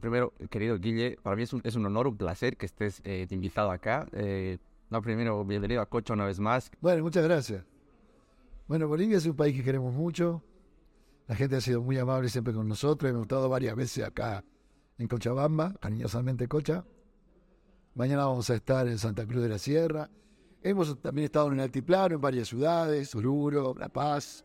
Primero, 0.00 0.32
querido 0.48 0.78
Guille, 0.78 1.18
para 1.24 1.34
mí 1.34 1.42
es 1.42 1.52
un, 1.52 1.60
es 1.64 1.74
un 1.74 1.84
honor, 1.84 2.06
un 2.06 2.16
placer 2.16 2.56
que 2.56 2.66
estés 2.66 3.02
eh, 3.02 3.26
invitado 3.30 3.72
acá. 3.72 4.06
Eh, 4.12 4.58
no, 4.90 5.02
primero, 5.02 5.44
bienvenido 5.44 5.80
a 5.80 5.86
Cocha 5.86 6.14
una 6.14 6.24
vez 6.24 6.38
más. 6.38 6.70
Bueno, 6.80 7.02
muchas 7.02 7.24
gracias. 7.24 7.64
Bueno, 8.68 8.86
Bolivia 8.86 9.18
es 9.18 9.26
un 9.26 9.34
país 9.34 9.56
que 9.56 9.64
queremos 9.64 9.92
mucho. 9.92 10.40
La 11.26 11.34
gente 11.34 11.56
ha 11.56 11.60
sido 11.60 11.82
muy 11.82 11.98
amable 11.98 12.28
siempre 12.28 12.54
con 12.54 12.68
nosotros. 12.68 13.10
Hemos 13.10 13.22
estado 13.22 13.48
varias 13.48 13.74
veces 13.74 14.04
acá 14.04 14.44
en 14.98 15.08
Cochabamba, 15.08 15.74
cariñosamente 15.80 16.46
Cocha. 16.46 16.84
Mañana 17.94 18.26
vamos 18.26 18.50
a 18.50 18.54
estar 18.54 18.86
en 18.86 18.98
Santa 18.98 19.26
Cruz 19.26 19.42
de 19.42 19.48
la 19.48 19.58
Sierra. 19.58 20.08
Hemos 20.62 20.96
también 21.02 21.24
estado 21.24 21.48
en 21.48 21.54
el 21.54 21.60
Altiplano, 21.60 22.14
en 22.14 22.20
varias 22.20 22.46
ciudades, 22.46 23.12
Oruro, 23.16 23.74
La 23.76 23.88
Paz. 23.88 24.44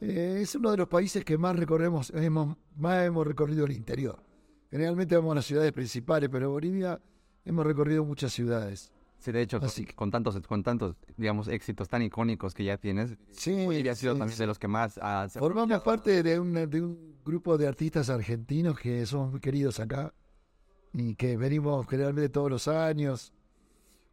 Eh, 0.00 0.38
es 0.42 0.54
uno 0.54 0.70
de 0.70 0.78
los 0.78 0.88
países 0.88 1.24
que 1.24 1.36
más 1.36 1.56
recorremos, 1.56 2.10
hemos, 2.10 2.56
más 2.76 3.04
hemos 3.06 3.26
recorrido 3.26 3.66
el 3.66 3.72
interior. 3.72 4.22
Generalmente 4.70 5.14
vamos 5.16 5.32
a 5.32 5.34
las 5.36 5.46
ciudades 5.46 5.72
principales, 5.72 6.28
pero 6.30 6.50
Bolivia 6.50 7.00
hemos 7.44 7.66
recorrido 7.66 8.04
muchas 8.04 8.32
ciudades. 8.32 8.92
Sí, 9.18 9.32
de 9.32 9.42
hecho, 9.42 9.58
Así 9.58 9.84
con, 9.84 9.94
con 9.96 10.10
tantos, 10.12 10.40
con 10.46 10.62
tantos, 10.62 10.96
digamos, 11.18 11.48
éxitos 11.48 11.88
tan 11.90 12.00
icónicos 12.00 12.54
que 12.54 12.64
ya 12.64 12.78
tienes, 12.78 13.18
Sí, 13.32 13.66
Bolivia 13.66 13.92
ha 13.92 13.94
sido 13.94 14.14
sí, 14.14 14.18
también 14.18 14.36
sí. 14.36 14.42
de 14.42 14.46
los 14.46 14.58
que 14.58 14.68
más 14.68 14.94
se- 15.28 15.38
Formamos 15.38 15.82
parte 15.82 16.22
de 16.22 16.40
un, 16.40 16.54
de 16.54 16.80
un 16.82 17.16
grupo 17.22 17.58
de 17.58 17.66
artistas 17.66 18.08
argentinos 18.08 18.78
que 18.78 19.04
somos 19.04 19.32
muy 19.32 19.40
queridos 19.40 19.78
acá 19.78 20.14
y 20.94 21.14
que 21.16 21.36
venimos 21.36 21.86
generalmente 21.86 22.30
todos 22.30 22.50
los 22.50 22.66
años 22.68 23.34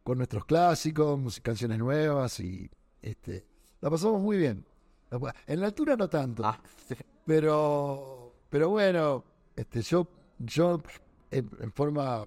con 0.04 0.18
nuestros 0.18 0.44
clásicos, 0.44 1.40
canciones 1.40 1.78
nuevas 1.78 2.38
y 2.40 2.70
este 3.00 3.46
la 3.80 3.88
pasamos 3.88 4.20
muy 4.20 4.36
bien. 4.36 4.66
En 5.46 5.60
la 5.60 5.66
altura 5.66 5.96
no 5.96 6.08
tanto, 6.08 6.44
Ah, 6.44 6.60
sí. 6.86 6.94
pero 7.24 8.34
pero 8.50 8.68
bueno, 8.70 9.24
este 9.56 9.82
yo 9.82 10.06
yo 10.38 10.80
en, 11.30 11.50
en 11.60 11.72
forma 11.72 12.24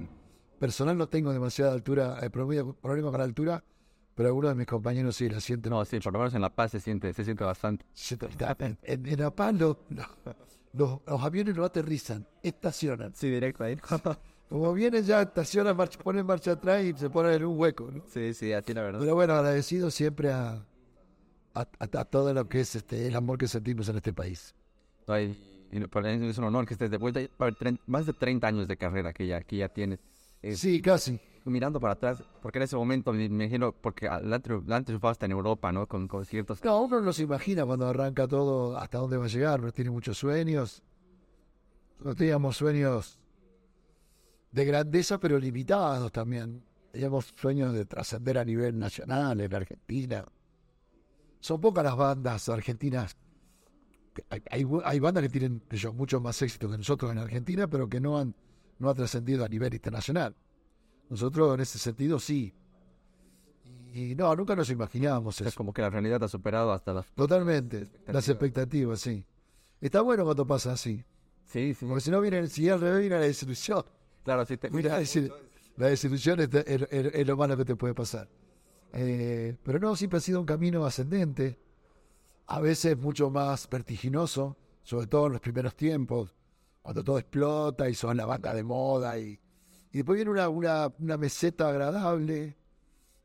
personal 0.59 0.97
no 0.97 1.07
tengo 1.09 1.31
demasiada 1.33 1.73
altura, 1.73 2.19
eh, 2.21 2.29
problema, 2.29 2.73
problema 2.73 3.09
con 3.09 3.17
la 3.19 3.23
altura, 3.25 3.63
pero 4.15 4.29
algunos 4.29 4.51
de 4.51 4.55
mis 4.55 4.67
compañeros 4.67 5.15
sí 5.15 5.27
la 5.29 5.39
sienten. 5.39 5.71
No, 5.71 5.83
sí, 5.85 5.99
por 5.99 6.13
lo 6.13 6.19
menos 6.19 6.33
en 6.35 6.41
La 6.41 6.53
Paz 6.53 6.71
se 6.71 6.79
siente, 6.79 7.13
se 7.13 7.23
siente 7.23 7.43
bastante. 7.43 7.85
En, 8.65 8.77
en, 8.83 9.05
en 9.07 9.19
La 9.19 9.31
Paz 9.33 9.53
lo- 9.55 9.79
lo- 9.89 10.05
los, 10.73 10.99
los 11.05 11.21
aviones 11.23 11.55
no 11.55 11.63
aterrizan, 11.65 12.27
estacionan. 12.43 13.13
Sí, 13.15 13.29
directo 13.29 13.63
ahí. 13.63 13.77
Como 14.49 14.73
vienen 14.73 15.03
ya 15.03 15.21
estacionan, 15.21 15.75
marcha, 15.77 15.97
ponen 15.99 16.25
marcha 16.25 16.51
atrás 16.51 16.83
y 16.83 16.93
se 16.93 17.09
ponen 17.09 17.33
en 17.33 17.45
un 17.45 17.57
hueco. 17.59 17.89
¿no? 17.91 18.03
sí, 18.07 18.33
sí, 18.33 18.51
a 18.53 18.61
ti 18.61 18.73
la 18.73 18.81
verdad. 18.83 18.99
Pero 18.99 19.15
bueno, 19.15 19.33
agradecido 19.33 19.89
siempre 19.89 20.31
a, 20.31 20.65
a, 21.53 21.61
a- 21.61 21.99
a 21.99 22.05
todo 22.05 22.33
lo 22.33 22.47
que 22.47 22.61
es 22.61 22.75
este 22.75 23.07
el 23.07 23.15
amor 23.15 23.37
que 23.37 23.47
sentimos 23.47 23.87
en 23.89 23.97
este 23.97 24.13
país. 24.13 24.53
No, 25.07 25.19
y- 25.19 25.37
y 25.71 25.79
para 25.87 26.15
mí 26.15 26.27
es 26.27 26.37
un 26.37 26.43
honor 26.45 26.65
que 26.65 26.73
estés 26.73 26.91
de 26.91 26.97
vuelta. 26.97 27.21
Más 27.87 28.05
de 28.05 28.13
30 28.13 28.47
años 28.47 28.67
de 28.67 28.77
carrera 28.77 29.13
que 29.13 29.25
ya, 29.27 29.41
que 29.41 29.57
ya 29.57 29.69
tienes. 29.69 29.99
Eh, 30.41 30.55
Sí, 30.55 30.81
casi. 30.81 31.19
Mirando 31.45 31.79
para 31.79 31.93
atrás, 31.93 32.21
porque 32.41 32.59
en 32.59 32.63
ese 32.63 32.75
momento 32.75 33.11
me 33.13 33.25
imagino, 33.25 33.71
porque 33.71 34.07
antes 34.07 34.51
antes 34.51 34.85
triunfaba 34.85 35.11
hasta 35.11 35.25
en 35.25 35.31
Europa, 35.31 35.71
¿no? 35.71 35.87
Con 35.87 36.07
conciertos. 36.07 36.63
No, 36.63 36.81
uno 36.83 37.01
no 37.01 37.11
se 37.13 37.23
imagina 37.23 37.65
cuando 37.65 37.87
arranca 37.87 38.27
todo 38.27 38.77
hasta 38.77 38.99
dónde 38.99 39.17
va 39.17 39.25
a 39.25 39.27
llegar. 39.27 39.59
Uno 39.59 39.71
tiene 39.71 39.89
muchos 39.89 40.17
sueños. 40.19 40.83
Nosotros 41.93 42.15
teníamos 42.17 42.57
sueños 42.57 43.17
de 44.51 44.65
grandeza, 44.65 45.19
pero 45.19 45.39
limitados 45.39 46.11
también. 46.11 46.63
Teníamos 46.91 47.33
sueños 47.39 47.73
de 47.73 47.85
trascender 47.85 48.37
a 48.37 48.45
nivel 48.45 48.77
nacional 48.77 49.39
en 49.41 49.55
Argentina. 49.55 50.25
Son 51.41 51.59
pocas 51.59 51.83
las 51.83 51.97
bandas 51.97 52.47
argentinas. 52.47 53.17
Hay, 54.29 54.41
hay, 54.49 54.65
hay 54.85 54.99
bandas 54.99 55.23
que 55.23 55.29
tienen 55.29 55.61
yo, 55.71 55.91
mucho 55.93 56.21
más 56.21 56.41
éxito 56.41 56.69
que 56.69 56.77
nosotros 56.77 57.11
en 57.11 57.17
Argentina, 57.17 57.67
pero 57.67 57.89
que 57.89 57.99
no 57.99 58.17
han, 58.17 58.33
no 58.79 58.89
han 58.89 58.95
trascendido 58.95 59.43
a 59.43 59.49
nivel 59.49 59.73
internacional. 59.73 60.35
Nosotros 61.09 61.53
en 61.55 61.59
ese 61.61 61.77
sentido 61.79 62.19
sí. 62.19 62.53
Y 63.93 64.15
no, 64.15 64.33
nunca 64.35 64.55
nos 64.55 64.69
imaginábamos 64.69 65.39
eso. 65.41 65.49
Es 65.49 65.55
como 65.55 65.73
que 65.73 65.81
la 65.81 65.89
realidad 65.89 66.23
ha 66.23 66.27
superado 66.29 66.71
hasta 66.71 66.93
las... 66.93 67.07
Totalmente. 67.13 67.89
Las 68.07 68.29
expectativas, 68.29 69.01
sí. 69.01 69.25
Está 69.81 70.01
bueno 70.01 70.23
cuando 70.23 70.45
pasa 70.47 70.71
así. 70.73 71.03
Sí, 71.45 71.73
sí. 71.73 71.85
Porque 71.85 72.01
si 72.01 72.11
no 72.11 72.21
viene, 72.21 72.47
si 72.47 72.69
al 72.69 72.79
revés 72.79 73.01
viene 73.01 73.15
la 73.15 73.21
desilusión. 73.25 73.83
Claro, 74.23 74.45
sí. 74.45 74.55
Te... 74.57 74.69
Mira, 74.69 75.01
la 75.77 75.87
desilusión 75.87 76.39
es, 76.39 76.49
es- 76.53 76.87
es- 76.89 77.13
es 77.13 77.27
lo 77.27 77.35
malo 77.35 77.57
que 77.57 77.65
te 77.65 77.75
puede 77.75 77.93
pasar. 77.93 78.29
Eh, 78.93 79.55
pero 79.63 79.79
no, 79.79 79.95
siempre 79.95 80.17
ha 80.17 80.21
sido 80.21 80.39
un 80.39 80.45
camino 80.45 80.85
ascendente. 80.85 81.59
A 82.47 82.59
veces 82.59 82.97
mucho 82.97 83.29
más 83.29 83.69
vertiginoso, 83.69 84.57
sobre 84.83 85.07
todo 85.07 85.27
en 85.27 85.33
los 85.33 85.41
primeros 85.41 85.75
tiempos, 85.75 86.35
cuando 86.81 87.03
todo 87.03 87.19
explota 87.19 87.89
y 87.89 87.93
son 87.93 88.17
la 88.17 88.25
banda 88.25 88.53
de 88.53 88.63
moda. 88.63 89.17
Y, 89.17 89.39
y 89.91 89.97
después 89.97 90.17
viene 90.17 90.31
una, 90.31 90.89
una, 90.89 91.17
meseta 91.17 91.69
agradable, 91.69 92.57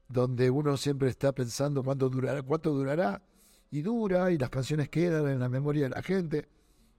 donde 0.09 0.51
uno 0.51 0.77
siempre 0.77 1.09
está 1.09 1.33
pensando 1.33 1.83
cuánto 1.83 2.09
durará, 2.09 2.43
cuánto 2.43 2.73
durará, 2.73 3.23
y 3.71 3.83
dura, 3.83 4.31
y 4.31 4.39
las 4.39 4.51
canciones 4.51 4.89
quedan 4.89 5.29
en 5.29 5.41
la 5.41 5.49
memoria 5.49 5.85
de 5.85 5.91
la 5.91 6.03
gente. 6.03 6.49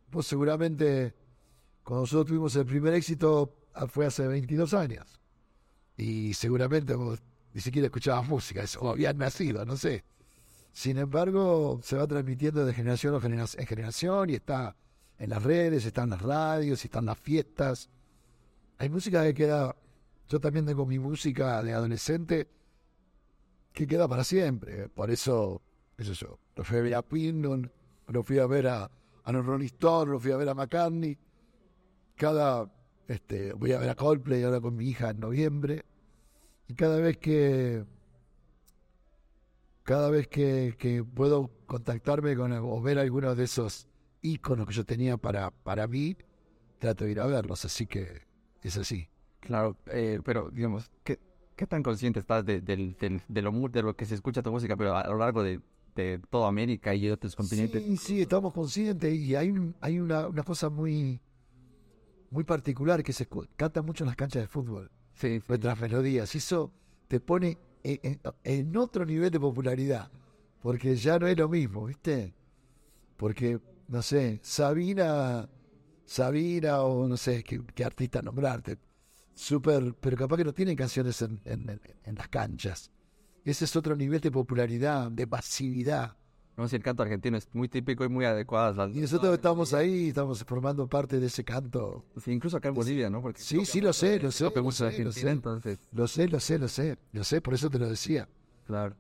Pues 0.09 0.28
seguramente, 0.28 1.13
cuando 1.84 2.01
nosotros 2.01 2.28
tuvimos 2.28 2.55
el 2.57 2.66
primer 2.66 2.94
éxito, 2.94 3.53
fue 3.88 4.05
hace 4.05 4.28
22 4.28 4.73
años. 4.73 5.19
Y 5.95 6.34
seguramente 6.34 6.94
ni 7.53 7.62
siquiera 7.62 7.88
escuchabas 7.88 8.28
música, 8.30 8.62
eso, 8.63 8.80
o 8.81 8.90
habías 8.90 9.16
nacido, 9.16 9.66
no 9.66 9.78
sé. 9.78 10.03
Sin 10.72 10.97
embargo, 10.97 11.80
se 11.84 11.96
va 11.97 12.06
transmitiendo 12.08 12.66
de 12.66 12.74
generación 12.74 13.16
en 13.16 13.22
genera- 13.22 13.46
en 13.58 13.66
generación 13.66 14.30
y 14.30 14.35
está 14.35 14.75
en 15.18 15.30
las 15.31 15.41
redes, 15.44 15.85
está 15.85 16.03
en 16.03 16.12
las 16.12 16.22
radios, 16.22 16.84
está 16.85 17.00
en 17.00 17.06
las 17.08 17.18
fiestas. 17.18 17.90
Hay 18.78 18.90
música 18.90 19.24
que 19.24 19.34
queda, 19.34 19.75
yo 20.30 20.40
también 20.40 20.66
tengo 20.68 20.85
mi 20.85 21.00
música 21.00 21.63
de 21.63 21.74
adolescente 21.74 22.47
que 23.74 23.88
queda 23.88 24.08
para 24.08 24.24
siempre. 24.24 24.90
Por 24.90 25.09
eso, 25.09 25.62
eso 25.97 26.14
yo, 26.14 26.40
lo 26.56 26.64
fui 26.64 26.78
a 26.78 26.81
ver 26.81 26.96
a 26.96 27.02
Pindon, 27.02 27.72
lo 28.08 28.24
fui 28.24 28.38
a 28.38 28.46
ver 28.46 28.68
a, 28.68 28.91
a 29.24 29.31
Rolling 29.31 29.69
lo 29.81 30.19
fui 30.19 30.31
a 30.31 30.38
ver 30.38 30.50
a 30.50 30.53
McCartney. 30.53 31.18
Cada, 32.16 32.72
este, 33.08 33.53
voy 33.53 33.72
a 33.74 33.79
ver 33.79 33.90
a 33.90 33.96
Coldplay 33.96 34.44
ahora 34.44 34.62
con 34.62 34.75
mi 34.75 34.88
hija 34.90 35.09
en 35.09 35.19
noviembre. 35.19 35.85
Y 36.67 36.73
cada 36.73 36.97
vez 36.97 37.17
que, 37.17 37.85
cada 39.83 40.09
vez 40.09 40.28
que, 40.28 40.75
que 40.78 41.03
puedo 41.03 41.50
contactarme 41.66 42.35
con 42.35 42.51
o 42.51 42.81
ver 42.81 43.00
algunos 43.00 43.38
de 43.38 43.45
esos 43.45 43.88
íconos 44.22 44.67
que 44.67 44.73
yo 44.73 44.85
tenía 44.85 45.17
para, 45.17 45.51
para 45.51 45.88
mí, 45.88 46.17
trato 46.79 47.05
de 47.05 47.11
ir 47.11 47.19
a 47.19 47.25
verlos. 47.25 47.63
Así 47.66 47.88
que 47.88 48.22
es 48.61 48.78
así. 48.78 49.09
Claro, 49.39 49.78
eh, 49.88 50.19
pero 50.25 50.50
digamos, 50.51 50.91
¿qué, 51.03 51.19
qué 51.55 51.66
tan 51.67 51.83
consciente 51.83 52.19
estás 52.19 52.45
de, 52.45 52.59
del, 52.59 52.97
del, 52.97 53.22
de, 53.28 53.41
lo, 53.41 53.51
de 53.69 53.81
lo 53.81 53.95
que 53.95 54.05
se 54.05 54.16
escucha 54.16 54.41
tu 54.41 54.51
música, 54.51 54.75
pero 54.75 54.95
a 54.95 55.07
lo 55.07 55.17
largo 55.17 55.44
de, 55.44 55.61
de 55.95 56.19
toda 56.29 56.49
América 56.49 56.94
y 56.94 57.01
de 57.01 57.13
otros 57.13 57.35
continentes? 57.35 57.81
Sí, 57.84 57.97
sí, 57.97 58.22
estamos 58.22 58.53
conscientes 58.53 59.13
y 59.13 59.35
hay, 59.35 59.53
hay 59.79 59.99
una, 59.99 60.28
una 60.28 60.44
cosa 60.44 60.69
muy, 60.69 61.22
muy 62.29 62.44
particular 62.44 63.03
que 63.03 63.13
se 63.13 63.28
canta 63.55 63.81
mucho 63.81 64.03
en 64.03 64.07
las 64.07 64.17
canchas 64.17 64.41
de 64.41 64.47
fútbol, 64.47 64.91
Sí, 65.17 65.41
nuestras 65.47 65.79
melodías. 65.79 66.33
Eso 66.35 66.72
te 67.07 67.19
pone 67.19 67.57
en, 67.83 68.78
otro 68.78 69.03
nivel 69.03 69.31
de 69.31 69.39
popularidad, 69.39 70.11
porque 70.61 70.95
ya 70.95 71.17
no 71.17 71.25
es 71.25 71.35
lo 71.35 71.50
mismo, 71.50 71.85
¿viste? 71.85 72.35
Porque, 73.16 73.59
no 73.88 74.03
sé, 74.03 74.39
Sabina, 74.44 75.50
Sabina 76.05 76.81
o 76.81 77.07
no 77.07 77.17
sé 77.17 77.44
qué, 77.44 77.83
artista 77.83 78.22
nombrarte, 78.22 78.78
súper, 79.33 79.95
pero 80.00 80.17
capaz 80.17 80.38
que 80.38 80.44
no 80.44 80.53
tienen 80.53 80.75
canciones 80.75 81.19
en, 81.23 81.81
las 82.16 82.28
canchas. 82.28 82.91
Ese 83.44 83.66
es 83.66 83.75
otro 83.75 83.95
nivel 83.95 84.22
de 84.22 84.29
popularidad, 84.29 85.09
de 85.09 85.25
masividad. 85.25 86.16
No 86.57 86.68
sé, 86.68 86.75
el 86.78 86.81
canto 86.84 87.03
argentino 87.03 87.38
es 87.38 87.47
muy 87.53 87.69
típico 87.69 88.03
y 88.03 88.09
muy 88.09 88.25
adecuado. 88.25 88.90
Y 88.90 89.00
nosotros 89.00 89.31
estamos 89.35 89.75
ahí, 89.75 90.07
estamos 90.09 90.44
formando 90.44 90.88
parte 90.88 91.19
de 91.19 91.28
ese 91.28 91.44
canto. 91.44 92.03
Sí, 92.19 92.31
incluso 92.31 92.57
acá 92.57 92.70
en 92.70 92.73
Bolivia, 92.73 93.11
¿no? 93.11 93.22
Porque 93.22 93.40
Sí, 93.40 93.64
sí, 93.64 93.79
lo 93.79 93.93
sé, 93.93 94.20
lo 94.20 94.31
sé, 94.31 94.46
lo 94.46 94.72
sé, 94.72 95.03
lo 95.03 95.11
sé, 95.11 95.35
lo 95.35 96.08
sé, 96.08 96.28
lo 96.28 96.40
sé, 96.40 96.58
lo 96.58 96.67
sé, 96.67 96.97
lo 97.14 97.23
sé, 97.23 97.41
por 97.41 97.53
eso 97.53 97.70
te 97.70 97.78
lo 97.78 97.87
decía. 97.87 98.28
claro. 98.66 98.96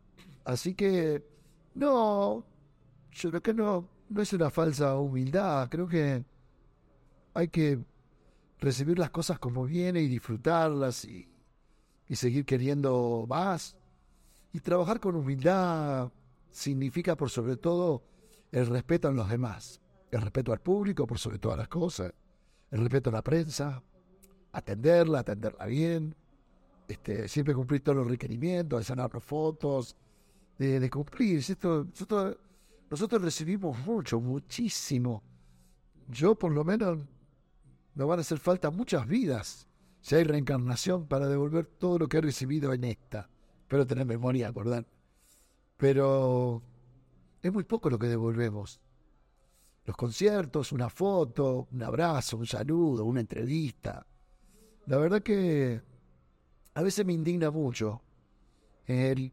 Así 0.45 0.75
que, 0.75 1.25
no, 1.73 2.45
yo 3.11 3.29
creo 3.31 3.41
que 3.41 3.53
no, 3.53 3.89
no 4.07 4.21
es 4.21 4.31
una 4.31 4.49
falsa 4.49 4.95
humildad, 4.95 5.67
creo 5.69 5.89
que 5.89 6.23
hay 7.33 7.47
que 7.49 7.79
recibir 8.59 8.97
las 8.97 9.09
cosas 9.09 9.39
como 9.39 9.65
vienen 9.65 10.05
y 10.05 10.07
disfrutarlas 10.07 11.03
y, 11.03 11.27
y 12.07 12.15
seguir 12.15 12.45
queriendo 12.45 13.25
más. 13.27 13.75
Y 14.53 14.59
trabajar 14.61 14.99
con 15.01 15.15
humildad 15.15 16.11
significa 16.57 17.15
por 17.15 17.29
sobre 17.29 17.55
todo 17.55 18.01
el 18.51 18.65
respeto 18.65 19.07
a 19.07 19.11
los 19.11 19.29
demás, 19.29 19.79
el 20.09 20.21
respeto 20.21 20.51
al 20.51 20.59
público 20.59 21.05
por 21.05 21.19
sobre 21.19 21.37
todas 21.37 21.55
las 21.55 21.67
cosas, 21.67 22.11
el 22.71 22.79
respeto 22.79 23.11
a 23.11 23.13
la 23.13 23.21
prensa, 23.21 23.83
atenderla, 24.53 25.19
atenderla 25.19 25.67
bien, 25.67 26.15
este, 26.87 27.27
siempre 27.27 27.53
cumplir 27.53 27.81
todos 27.81 27.97
los 27.97 28.07
requerimientos, 28.07 28.79
de 28.79 28.85
sanar 28.85 29.13
las 29.13 29.23
fotos, 29.23 29.95
de, 30.57 30.79
de 30.79 30.89
cumplir. 30.89 31.37
Esto, 31.37 31.83
nosotros, 31.83 32.37
nosotros 32.89 33.21
recibimos 33.21 33.77
mucho, 33.85 34.19
muchísimo. 34.19 35.21
Yo 36.07 36.33
por 36.33 36.51
lo 36.51 36.63
menos 36.63 36.97
nos 37.93 38.07
van 38.07 38.17
a 38.17 38.21
hacer 38.21 38.39
falta 38.39 38.71
muchas 38.71 39.05
vidas 39.05 39.67
si 40.01 40.15
hay 40.15 40.23
reencarnación 40.23 41.05
para 41.05 41.27
devolver 41.27 41.67
todo 41.67 41.99
lo 41.99 42.07
que 42.07 42.17
he 42.17 42.21
recibido 42.21 42.73
en 42.73 42.83
esta. 42.83 43.29
Espero 43.61 43.85
tener 43.85 44.07
memoria, 44.07 44.47
acordar. 44.47 44.87
Pero 45.77 46.61
es 47.41 47.53
muy 47.53 47.63
poco 47.63 47.89
lo 47.89 47.99
que 47.99 48.07
devolvemos. 48.07 48.81
Los 49.85 49.95
conciertos, 49.95 50.71
una 50.71 50.89
foto, 50.89 51.67
un 51.71 51.83
abrazo, 51.83 52.37
un 52.37 52.45
saludo, 52.45 53.05
una 53.05 53.21
entrevista. 53.21 54.05
La 54.87 54.97
verdad 54.97 55.21
que 55.21 55.81
a 56.73 56.81
veces 56.81 57.05
me 57.05 57.13
indigna 57.13 57.51
mucho. 57.51 58.01
El, 58.85 59.31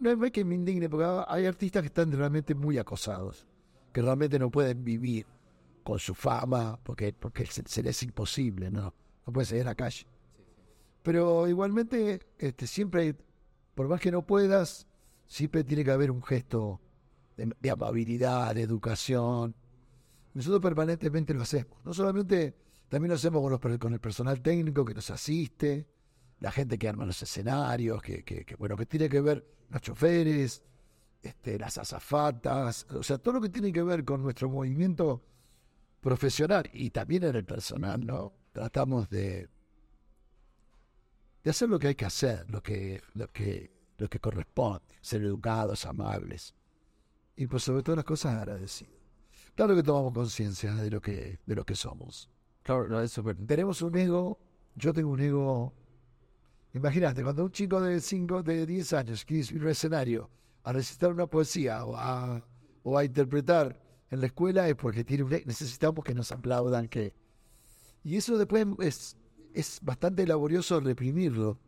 no 0.00 0.24
es 0.24 0.32
que 0.32 0.44
me 0.44 0.54
indigne, 0.54 0.88
porque 0.88 1.24
hay 1.28 1.46
artistas 1.46 1.82
que 1.82 1.86
están 1.86 2.12
realmente 2.12 2.54
muy 2.54 2.78
acosados, 2.78 3.46
que 3.92 4.02
realmente 4.02 4.38
no 4.38 4.50
pueden 4.50 4.84
vivir 4.84 5.26
con 5.82 5.98
su 5.98 6.14
fama, 6.14 6.78
porque, 6.82 7.12
porque 7.12 7.46
se, 7.46 7.82
les 7.82 7.96
es 7.96 8.02
imposible, 8.02 8.70
¿no? 8.70 8.92
No 9.26 9.32
puede 9.32 9.46
salir 9.46 9.62
a 9.62 9.66
la 9.66 9.74
calle. 9.74 10.06
Pero 11.02 11.46
igualmente, 11.46 12.20
este, 12.38 12.66
siempre, 12.66 13.16
por 13.74 13.88
más 13.88 14.00
que 14.00 14.10
no 14.10 14.26
puedas, 14.26 14.86
siempre 15.26 15.64
tiene 15.64 15.84
que 15.84 15.90
haber 15.90 16.10
un 16.10 16.22
gesto 16.22 16.80
de, 17.36 17.70
amabilidad, 17.70 18.54
de 18.54 18.62
educación. 18.62 19.54
Nosotros 20.34 20.60
permanentemente 20.60 21.34
lo 21.34 21.42
hacemos. 21.42 21.78
No 21.84 21.92
solamente, 21.92 22.56
también 22.88 23.10
lo 23.10 23.16
hacemos 23.16 23.42
con, 23.42 23.50
los, 23.50 23.78
con 23.78 23.92
el 23.92 24.00
personal 24.00 24.40
técnico 24.40 24.84
que 24.84 24.94
nos 24.94 25.10
asiste, 25.10 25.86
la 26.40 26.50
gente 26.50 26.78
que 26.78 26.88
arma 26.88 27.04
los 27.04 27.20
escenarios, 27.22 28.02
que, 28.02 28.46
bueno, 28.58 28.76
que 28.76 28.86
tiene 28.86 29.08
que 29.08 29.20
ver 29.20 29.46
los 29.70 29.80
choferes, 29.82 30.62
este, 31.22 31.58
las 31.58 31.78
azafatas, 31.78 32.86
o 32.90 33.02
sea, 33.02 33.18
todo 33.18 33.34
lo 33.34 33.40
que 33.40 33.48
tiene 33.48 33.72
que 33.72 33.82
ver 33.82 34.04
con 34.04 34.22
nuestro 34.22 34.48
movimiento 34.48 35.22
profesional 36.00 36.68
y 36.72 36.90
también 36.90 37.24
en 37.24 37.36
el 37.36 37.44
personal, 37.44 38.04
¿no? 38.04 38.32
Tratamos 38.52 39.08
de, 39.08 39.48
de 41.42 41.50
hacer 41.50 41.68
lo 41.68 41.78
que 41.78 41.88
hay 41.88 41.94
que 41.94 42.04
hacer, 42.04 42.48
lo 42.50 42.62
que, 42.62 43.02
lo 43.14 43.32
que, 43.32 43.75
lo 43.98 44.08
que 44.08 44.20
corresponde, 44.20 44.84
ser 45.00 45.22
educados, 45.22 45.86
amables 45.86 46.54
y 47.36 47.46
por 47.46 47.60
sobre 47.60 47.82
todas 47.82 47.96
las 47.96 48.04
cosas 48.04 48.36
agradecidos. 48.36 48.94
Claro 49.54 49.74
que 49.74 49.82
tomamos 49.82 50.12
conciencia 50.12 50.74
de 50.74 50.90
lo 50.90 51.00
que, 51.00 51.38
de 51.44 51.54
lo 51.54 51.64
que 51.64 51.74
somos. 51.74 52.28
Claro, 52.62 53.00
eso, 53.00 53.22
Tenemos 53.46 53.80
un 53.82 53.96
ego, 53.96 54.38
yo 54.74 54.92
tengo 54.92 55.10
un 55.10 55.20
ego 55.20 55.72
Imagínate, 56.76 57.22
cuando 57.22 57.42
un 57.42 57.50
chico 57.50 57.80
de 57.80 58.02
5, 58.02 58.42
de 58.42 58.66
10 58.66 58.92
años 58.92 59.24
quiere 59.24 59.44
subir 59.44 59.62
al 59.62 59.70
escenario 59.70 60.28
a 60.62 60.74
recitar 60.74 61.10
una 61.10 61.26
poesía 61.26 61.82
o 61.86 61.96
a, 61.96 62.44
o 62.82 62.98
a 62.98 63.04
interpretar 63.04 63.80
en 64.10 64.20
la 64.20 64.26
escuela 64.26 64.68
es 64.68 64.74
porque 64.74 65.02
tiene 65.02 65.22
un, 65.22 65.30
necesitamos 65.30 66.04
que 66.04 66.12
nos 66.12 66.30
aplaudan. 66.32 66.86
que 66.88 67.14
Y 68.04 68.16
eso 68.16 68.36
después 68.36 68.66
es, 68.80 69.16
es 69.54 69.78
bastante 69.80 70.26
laborioso 70.26 70.78
reprimirlo. 70.80 71.58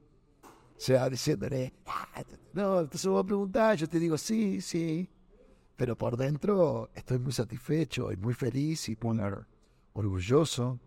O 0.79 0.81
sea, 0.81 1.11
diciéndole, 1.11 1.75
ah, 1.87 2.23
no, 2.53 2.81
entonces 2.81 3.11
vos 3.11 3.25
a 3.25 3.27
preguntar, 3.27 3.77
yo 3.77 3.89
te 3.89 3.99
digo 3.99 4.17
sí, 4.17 4.61
sí. 4.61 5.11
Pero 5.77 5.99
por 5.99 6.17
dentro 6.17 6.89
estoy 6.95 7.19
muy 7.19 7.33
satisfecho 7.33 8.13
y 8.13 8.17
muy 8.17 8.33
feliz 8.33 8.89
y 8.89 8.97
muy 9.03 9.19
orgulloso 9.93 10.79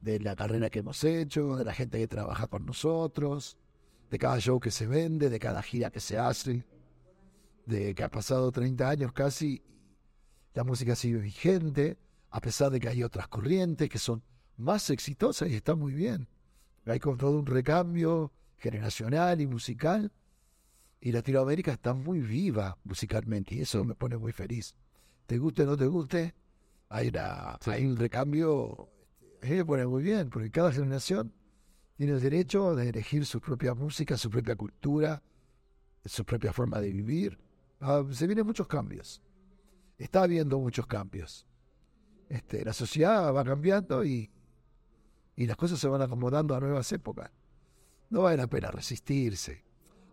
de 0.00 0.18
la 0.18 0.34
carrera 0.34 0.70
que 0.70 0.80
hemos 0.80 1.04
hecho, 1.04 1.56
de 1.56 1.64
la 1.64 1.72
gente 1.72 1.98
que 1.98 2.08
trabaja 2.08 2.48
con 2.48 2.66
nosotros, 2.66 3.56
de 4.10 4.18
cada 4.18 4.40
show 4.40 4.58
que 4.58 4.72
se 4.72 4.88
vende, 4.88 5.30
de 5.30 5.38
cada 5.38 5.62
gira 5.62 5.90
que 5.90 6.00
se 6.00 6.18
hace, 6.18 6.64
de 7.64 7.94
que 7.94 8.02
ha 8.02 8.10
pasado 8.10 8.50
30 8.50 8.88
años 8.88 9.12
casi, 9.12 9.62
la 10.52 10.64
música 10.64 10.96
sigue 10.96 11.18
vigente, 11.18 11.96
a 12.30 12.40
pesar 12.40 12.72
de 12.72 12.80
que 12.80 12.88
hay 12.88 13.04
otras 13.04 13.28
corrientes 13.28 13.88
que 13.88 13.98
son 13.98 14.24
más 14.56 14.90
exitosas 14.90 15.48
y 15.48 15.54
están 15.54 15.78
muy 15.78 15.92
bien. 15.92 16.26
Hay 16.86 16.98
con 16.98 17.16
todo 17.16 17.38
un 17.38 17.46
recambio 17.46 18.32
generacional 18.56 19.40
y 19.40 19.46
musical, 19.46 20.12
y 21.00 21.12
Latinoamérica 21.12 21.72
está 21.72 21.94
muy 21.94 22.20
viva 22.20 22.78
musicalmente, 22.84 23.54
y 23.54 23.60
eso 23.60 23.84
me 23.84 23.94
pone 23.94 24.16
muy 24.16 24.32
feliz. 24.32 24.74
Te 25.26 25.38
guste 25.38 25.62
o 25.62 25.66
no 25.66 25.76
te 25.76 25.86
guste, 25.86 26.34
hay, 26.88 27.12
hay 27.66 27.84
un 27.84 27.96
recambio 27.96 28.90
a 29.42 29.46
me 29.54 29.64
pone 29.64 29.86
muy 29.86 30.02
bien, 30.02 30.30
porque 30.30 30.50
cada 30.50 30.72
generación 30.72 31.32
tiene 31.96 32.14
el 32.14 32.20
derecho 32.20 32.74
de 32.74 32.88
elegir 32.88 33.24
su 33.24 33.40
propia 33.40 33.74
música, 33.74 34.16
su 34.16 34.30
propia 34.30 34.56
cultura, 34.56 35.22
su 36.04 36.24
propia 36.24 36.52
forma 36.52 36.80
de 36.80 36.90
vivir. 36.90 37.38
Ah, 37.80 38.04
se 38.10 38.26
vienen 38.26 38.46
muchos 38.46 38.66
cambios. 38.66 39.22
Está 39.98 40.22
habiendo 40.24 40.58
muchos 40.58 40.86
cambios. 40.86 41.46
Este, 42.28 42.64
la 42.64 42.72
sociedad 42.72 43.32
va 43.32 43.44
cambiando 43.44 44.04
y, 44.04 44.30
y 45.36 45.46
las 45.46 45.56
cosas 45.56 45.78
se 45.78 45.88
van 45.88 46.02
acomodando 46.02 46.54
a 46.54 46.60
nuevas 46.60 46.90
épocas. 46.92 47.30
No 48.10 48.22
vale 48.22 48.36
la 48.36 48.46
pena 48.46 48.70
resistirse. 48.70 49.64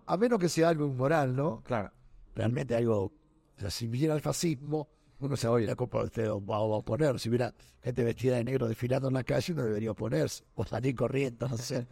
A 0.06 0.18
menos 0.18 0.40
que 0.40 0.50
sea 0.50 0.70
algo 0.70 0.88
inmoral, 0.88 1.36
¿no? 1.36 1.62
Claro. 1.64 1.92
Realmente 2.36 2.76
algo. 2.76 3.04
O 3.04 3.60
sea, 3.60 3.70
si 3.70 3.88
viene 3.88 4.14
el 4.14 4.22
fascismo, 4.22 4.90
uno 5.20 5.38
se 5.38 5.48
oye 5.48 5.66
la 5.66 5.76
copa 5.76 6.04
usted 6.04 6.30
va 6.30 6.78
a 6.78 6.82
poner. 6.82 7.20
Si 7.20 7.30
hubiera 7.30 7.54
gente 7.82 8.04
vestida 8.04 8.36
de 8.36 8.44
negro 8.44 8.68
desfilando 8.68 9.08
en 9.08 9.14
la 9.14 9.24
calle, 9.24 9.54
no 9.54 9.64
debería 9.64 9.94
ponerse. 9.94 10.44
O 10.56 10.66
salir 10.66 10.96
corriendo, 10.96 11.48
no 11.48 11.58
sé. 11.58 11.88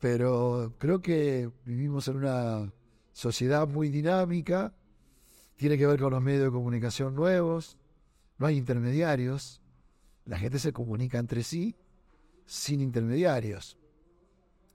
Pero 0.00 0.74
creo 0.78 1.00
que 1.00 1.50
vivimos 1.64 2.08
en 2.08 2.16
una 2.16 2.72
sociedad 3.12 3.68
muy 3.68 3.90
dinámica. 3.90 4.74
Tiene 5.56 5.78
que 5.78 5.86
ver 5.86 6.00
con 6.00 6.12
los 6.12 6.22
medios 6.22 6.44
de 6.44 6.50
comunicación 6.50 7.14
nuevos. 7.14 7.78
No 8.38 8.46
hay 8.46 8.56
intermediarios. 8.56 9.62
La 10.24 10.38
gente 10.38 10.58
se 10.58 10.72
comunica 10.72 11.18
entre 11.18 11.44
sí 11.44 11.76
sin 12.46 12.80
intermediarios. 12.80 13.78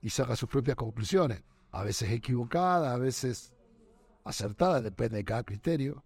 Y 0.02 0.10
saca 0.10 0.36
sus 0.36 0.50
propias 0.50 0.76
conclusiones. 0.76 1.44
A 1.72 1.84
veces 1.84 2.12
equivocadas, 2.12 2.94
a 2.94 2.98
veces 2.98 3.52
acertadas, 4.24 4.84
depende 4.84 5.18
de 5.18 5.26
cada 5.26 5.44
criterio. 5.44 6.04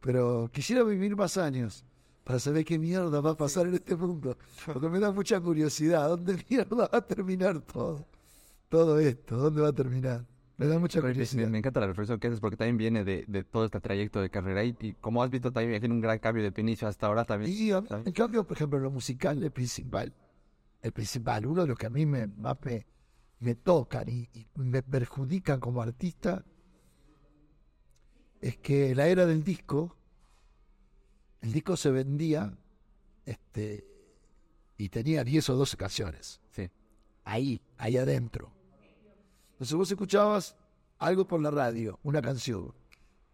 Pero 0.00 0.50
quisiera 0.52 0.82
vivir 0.82 1.16
más 1.16 1.36
años 1.36 1.84
para 2.24 2.38
saber 2.38 2.64
qué 2.64 2.78
mierda 2.78 3.20
va 3.20 3.30
a 3.30 3.36
pasar 3.36 3.66
en 3.66 3.74
este 3.74 3.96
mundo. 3.96 4.36
Porque 4.66 4.88
me 4.88 4.98
da 4.98 5.12
mucha 5.12 5.40
curiosidad. 5.40 6.08
¿Dónde 6.08 6.42
mierda 6.48 6.88
va 6.88 6.98
a 6.98 7.00
terminar 7.00 7.60
todo? 7.60 8.06
Todo 8.68 9.00
esto, 9.00 9.36
¿dónde 9.36 9.62
va 9.62 9.68
a 9.68 9.72
terminar? 9.72 10.24
Me 10.56 10.66
da 10.66 10.78
mucha 10.78 11.00
curiosidad. 11.00 11.48
Me, 11.48 11.58
encanta 11.58 11.80
la 11.80 11.86
reflexión 11.86 12.20
que 12.20 12.28
haces 12.28 12.38
porque 12.38 12.56
también 12.56 12.76
viene 12.76 13.02
de, 13.02 13.24
de, 13.26 13.44
todo 13.44 13.64
este 13.64 13.80
trayecto 13.80 14.20
de 14.20 14.30
carrera 14.30 14.62
y, 14.62 14.94
como 15.00 15.22
has 15.22 15.30
visto 15.30 15.50
también 15.50 15.80
tiene 15.80 15.94
un 15.94 16.02
gran 16.02 16.18
cambio 16.18 16.48
de 16.48 16.60
inicio 16.60 16.86
hasta 16.86 17.06
ahora 17.06 17.24
también. 17.24 17.50
Y 17.50 17.70
en 17.70 18.12
cambio, 18.12 18.44
por 18.46 18.58
ejemplo, 18.58 18.78
lo 18.78 18.90
musical 18.90 19.42
es 19.42 19.50
principal. 19.50 20.12
El 20.82 20.92
principal, 20.92 21.46
uno 21.46 21.62
de 21.62 21.68
los 21.68 21.78
que 21.78 21.86
a 21.86 21.90
mí 21.90 22.04
me, 22.04 22.26
más 22.26 22.58
me, 22.62 22.86
me 23.40 23.54
tocan 23.54 24.08
y, 24.08 24.28
y, 24.32 24.46
me 24.54 24.82
perjudican 24.82 25.60
como 25.60 25.82
artista 25.82 26.44
es 28.40 28.56
que 28.58 28.94
la 28.94 29.06
era 29.06 29.26
del 29.26 29.44
disco, 29.44 29.96
el 31.42 31.52
disco 31.52 31.76
se 31.76 31.90
vendía 31.90 32.56
este, 33.26 33.86
y 34.78 34.88
tenía 34.88 35.24
10 35.24 35.50
o 35.50 35.56
12 35.56 35.76
canciones. 35.76 36.40
Sí. 36.50 36.70
Ahí, 37.24 37.60
ahí 37.76 37.96
adentro. 37.96 38.50
Entonces 39.52 39.76
vos 39.76 39.90
escuchabas 39.90 40.56
algo 40.98 41.26
por 41.26 41.40
la 41.40 41.50
radio, 41.50 41.98
una 42.02 42.22
canción. 42.22 42.72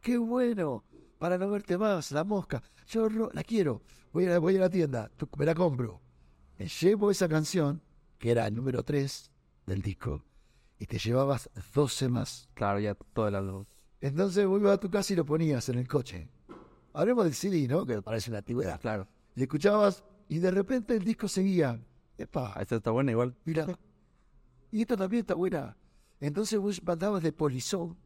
¡Qué 0.01 0.19
bueno! 0.19 0.85
Para 1.19 1.39
no 1.39 1.49
verte 1.49 1.79
más, 1.79 2.13
la 2.13 2.25
mosca. 2.25 2.63
Yo 2.89 3.09
la 3.09 3.43
quiero. 3.43 3.83
Voy 4.13 4.27
a, 4.27 4.39
voy 4.39 4.57
a 4.57 4.61
la 4.61 4.71
tienda, 4.71 5.11
me 5.37 5.47
la 5.47 5.55
compro. 5.55 6.01
Me 6.59 6.67
llevo 6.69 7.11
esa 7.11 7.29
canción, 7.29 7.81
que 8.19 8.31
era 8.31 8.47
el 8.47 8.55
número 8.55 8.83
3 8.83 9.31
del 9.67 9.83
disco, 9.83 10.25
y 10.79 10.87
te 10.87 10.99
llevabas 10.99 11.51
12 11.75 12.09
más. 12.09 12.49
Claro, 12.55 12.79
ya 12.81 12.95
todo 12.95 13.29
el 13.29 13.35
álbum. 13.35 13.65
Entonces 14.01 14.47
vos 14.47 14.61
ibas 14.61 14.75
a 14.75 14.81
tu 14.81 14.91
casa 14.91 15.13
y 15.13 15.17
lo 15.17 15.25
ponías 15.25 15.69
en 15.69 15.79
el 15.79 15.89
coche. 15.89 16.29
Hablemos 16.93 17.25
del 17.25 17.35
CD, 17.35 17.67
¿no? 17.69 17.85
Que 17.85 18.01
parece 18.01 18.31
una 18.31 18.39
antigüedad. 18.39 18.81
Claro. 18.81 19.09
Y 19.35 19.43
escuchabas 19.43 20.05
y 20.29 20.39
de 20.39 20.51
repente 20.51 20.97
el 20.97 21.05
disco 21.05 21.29
seguía. 21.29 21.81
Epa. 22.17 22.53
Ah, 22.55 22.63
esta 22.63 22.77
está 22.77 22.91
buena 22.91 23.11
igual. 23.11 23.37
Mira. 23.45 23.67
Y 24.71 24.83
esta 24.83 24.97
también 24.97 25.21
está 25.21 25.35
buena. 25.35 25.77
Entonces 26.21 26.59
vos 26.59 26.83
mandabas 26.83 27.23
de 27.23 27.33
polizón 27.33 27.97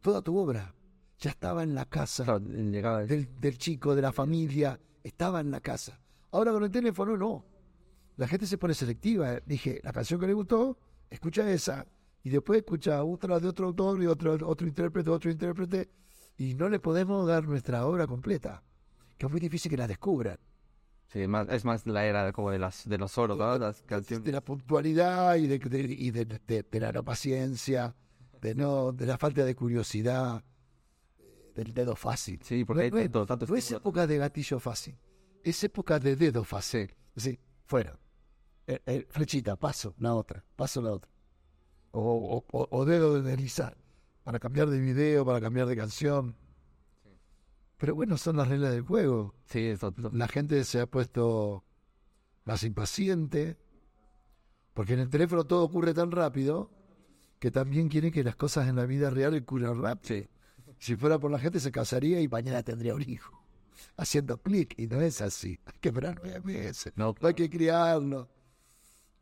toda 0.00 0.22
tu 0.22 0.36
obra. 0.36 0.74
Ya 1.18 1.30
estaba 1.30 1.62
en 1.62 1.74
la 1.74 1.84
casa 1.84 2.38
del, 2.38 3.28
del 3.40 3.58
chico, 3.58 3.94
de 3.94 4.02
la 4.02 4.12
familia. 4.12 4.80
Estaba 5.02 5.40
en 5.40 5.50
la 5.50 5.60
casa. 5.60 6.00
Ahora 6.30 6.52
con 6.52 6.64
el 6.64 6.70
teléfono 6.70 7.16
no. 7.16 7.44
La 8.20 8.28
gente 8.28 8.46
se 8.46 8.58
pone 8.58 8.74
selectiva. 8.74 9.40
Dije, 9.46 9.80
la 9.82 9.94
canción 9.94 10.20
que 10.20 10.26
le 10.26 10.34
gustó, 10.34 10.76
escucha 11.08 11.50
esa 11.50 11.86
y 12.22 12.28
después 12.28 12.58
escucha 12.58 13.02
otra 13.02 13.40
de 13.40 13.48
otro 13.48 13.68
autor 13.68 14.02
y 14.02 14.06
otro, 14.06 14.36
otro 14.46 14.68
intérprete, 14.68 15.08
otro 15.08 15.30
intérprete, 15.30 15.88
y 16.36 16.52
no 16.52 16.68
le 16.68 16.80
podemos 16.80 17.26
dar 17.26 17.48
nuestra 17.48 17.86
obra 17.86 18.06
completa, 18.06 18.62
que 19.16 19.24
es 19.24 19.32
muy 19.32 19.40
difícil 19.40 19.70
que 19.70 19.78
la 19.78 19.88
descubran. 19.88 20.38
Sí, 21.06 21.26
más, 21.26 21.48
es 21.48 21.64
más 21.64 21.86
la 21.86 22.04
era 22.04 22.30
como 22.32 22.50
de 22.50 22.58
las 22.58 22.86
de 22.86 22.98
los 22.98 23.16
oros, 23.16 23.38
¿no? 23.38 23.56
Las 23.56 23.80
canciones. 23.84 24.22
De 24.22 24.32
la 24.32 24.42
puntualidad 24.42 25.36
y 25.36 25.46
de, 25.46 25.54
y 25.98 26.10
de, 26.10 26.26
de, 26.26 26.78
la 26.78 26.92
no 26.92 27.02
paciencia, 27.02 27.96
de 28.38 28.54
no, 28.54 28.92
de 28.92 29.06
la 29.06 29.16
falta 29.16 29.46
de 29.46 29.56
curiosidad, 29.56 30.44
del 31.54 31.72
dedo 31.72 31.96
fácil. 31.96 32.38
Sí, 32.42 32.66
porque 32.66 32.90
no, 32.90 32.98
hay 32.98 33.04
tanto, 33.04 33.24
tanto 33.24 33.46
no 33.46 33.56
es 33.56 33.72
época 33.72 34.06
de 34.06 34.18
gatillo 34.18 34.60
fácil, 34.60 34.94
es 35.42 35.64
época 35.64 35.98
de 35.98 36.16
dedo 36.16 36.44
fácil. 36.44 36.94
Sí, 37.16 37.40
fuera. 37.64 37.98
Eh, 38.72 38.80
eh, 38.86 39.06
flechita, 39.10 39.56
paso, 39.56 39.94
la 39.98 40.14
otra, 40.14 40.44
paso 40.54 40.80
la 40.80 40.92
otra. 40.92 41.10
O, 41.90 42.00
o- 42.00 42.44
o- 42.56 42.68
o 42.70 42.84
dedo 42.84 43.14
de 43.20 43.22
deslizar. 43.28 43.76
Para 44.22 44.38
cambiar 44.38 44.68
de 44.70 44.78
video, 44.78 45.24
para 45.26 45.40
cambiar 45.40 45.66
de 45.66 45.76
canción. 45.76 46.36
Pero 47.78 47.94
bueno, 47.96 48.16
son 48.16 48.36
las 48.36 48.46
reglas 48.46 48.70
del 48.72 48.82
juego. 48.82 49.34
Sí, 49.46 49.66
eso, 49.66 49.92
eso- 49.96 50.10
La 50.12 50.28
gente 50.28 50.62
se 50.64 50.80
ha 50.80 50.86
puesto 50.86 51.64
más 52.44 52.62
impaciente. 52.62 53.56
Porque 54.72 54.94
en 54.94 55.00
el 55.00 55.10
teléfono 55.10 55.42
todo 55.44 55.64
ocurre 55.64 55.92
tan 55.92 56.12
rápido 56.12 56.70
que 57.40 57.50
también 57.50 57.88
quiere 57.88 58.12
que 58.12 58.22
las 58.22 58.36
cosas 58.36 58.68
en 58.68 58.76
la 58.76 58.86
vida 58.86 59.10
real 59.10 59.34
ocurran 59.34 59.82
rápido. 59.82 60.22
sí. 60.22 60.28
Si 60.78 60.96
fuera 60.96 61.18
por 61.18 61.30
la 61.30 61.38
gente 61.38 61.58
se 61.60 61.70
casaría 61.72 62.20
y 62.22 62.28
mañana 62.28 62.62
tendría 62.62 62.94
un 62.94 63.02
hijo. 63.02 63.42
Haciendo 63.96 64.38
clic. 64.38 64.74
Y 64.78 64.86
no 64.86 65.00
es 65.00 65.20
así. 65.20 65.58
Hay 65.66 65.78
que 65.80 65.88
esperar 65.88 66.20
nueve 66.22 66.40
meses. 66.42 66.92
No, 66.96 67.14
No 67.20 67.28
hay 67.28 67.34
que 67.34 67.50
criarlo. 67.50 68.28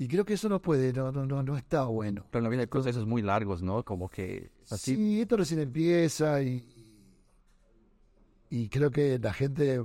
Y 0.00 0.06
creo 0.06 0.24
que 0.24 0.34
eso 0.34 0.48
no 0.48 0.62
puede, 0.62 0.92
no, 0.92 1.10
no, 1.10 1.26
no, 1.26 1.42
no 1.42 1.56
está 1.56 1.84
bueno. 1.84 2.24
pero 2.30 2.48
vida 2.48 2.60
hay 2.60 2.66
procesos 2.68 3.04
muy 3.04 3.20
largos, 3.20 3.62
¿no? 3.62 3.84
Como 3.84 4.08
que 4.08 4.52
así. 4.70 4.94
Sí, 4.94 5.20
esto 5.20 5.36
recién 5.36 5.58
empieza 5.58 6.40
y, 6.40 6.64
y 8.48 8.68
creo 8.68 8.92
que 8.92 9.18
la 9.18 9.32
gente 9.32 9.84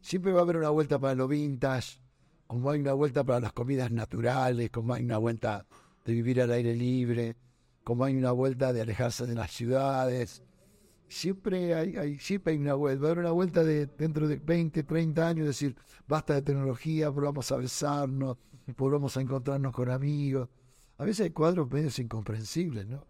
siempre 0.00 0.32
va 0.32 0.38
a 0.38 0.42
haber 0.42 0.56
una 0.56 0.70
vuelta 0.70 1.00
para 1.00 1.16
lo 1.16 1.26
vintage, 1.26 2.00
como 2.46 2.70
hay 2.70 2.78
una 2.78 2.92
vuelta 2.92 3.24
para 3.24 3.40
las 3.40 3.52
comidas 3.52 3.90
naturales, 3.90 4.70
como 4.70 4.94
hay 4.94 5.02
una 5.02 5.18
vuelta 5.18 5.66
de 6.04 6.12
vivir 6.12 6.40
al 6.40 6.52
aire 6.52 6.76
libre, 6.76 7.34
como 7.82 8.04
hay 8.04 8.16
una 8.16 8.30
vuelta 8.30 8.72
de 8.72 8.82
alejarse 8.82 9.26
de 9.26 9.34
las 9.34 9.50
ciudades. 9.50 10.42
Siempre 11.08 11.74
hay, 11.74 11.96
hay, 11.96 12.18
siempre 12.18 12.52
hay 12.52 12.58
una 12.58 12.74
vuelta, 12.74 13.02
va 13.02 13.08
a 13.08 13.12
haber 13.12 13.24
una 13.24 13.32
vuelta 13.32 13.64
de 13.64 13.86
dentro 13.86 14.28
de 14.28 14.36
20, 14.36 14.82
30 14.82 15.26
años, 15.26 15.46
decir, 15.46 15.76
basta 16.06 16.34
de 16.34 16.42
tecnología, 16.42 17.08
volvamos 17.08 17.50
a 17.50 17.56
besarnos, 17.56 18.36
volvamos 18.76 19.16
a 19.16 19.20
encontrarnos 19.20 19.72
con 19.72 19.90
amigos. 19.90 20.48
A 20.98 21.04
veces 21.04 21.24
hay 21.24 21.30
cuadros 21.30 21.70
medios 21.70 21.98
incomprensibles, 21.98 22.86
¿no? 22.86 23.06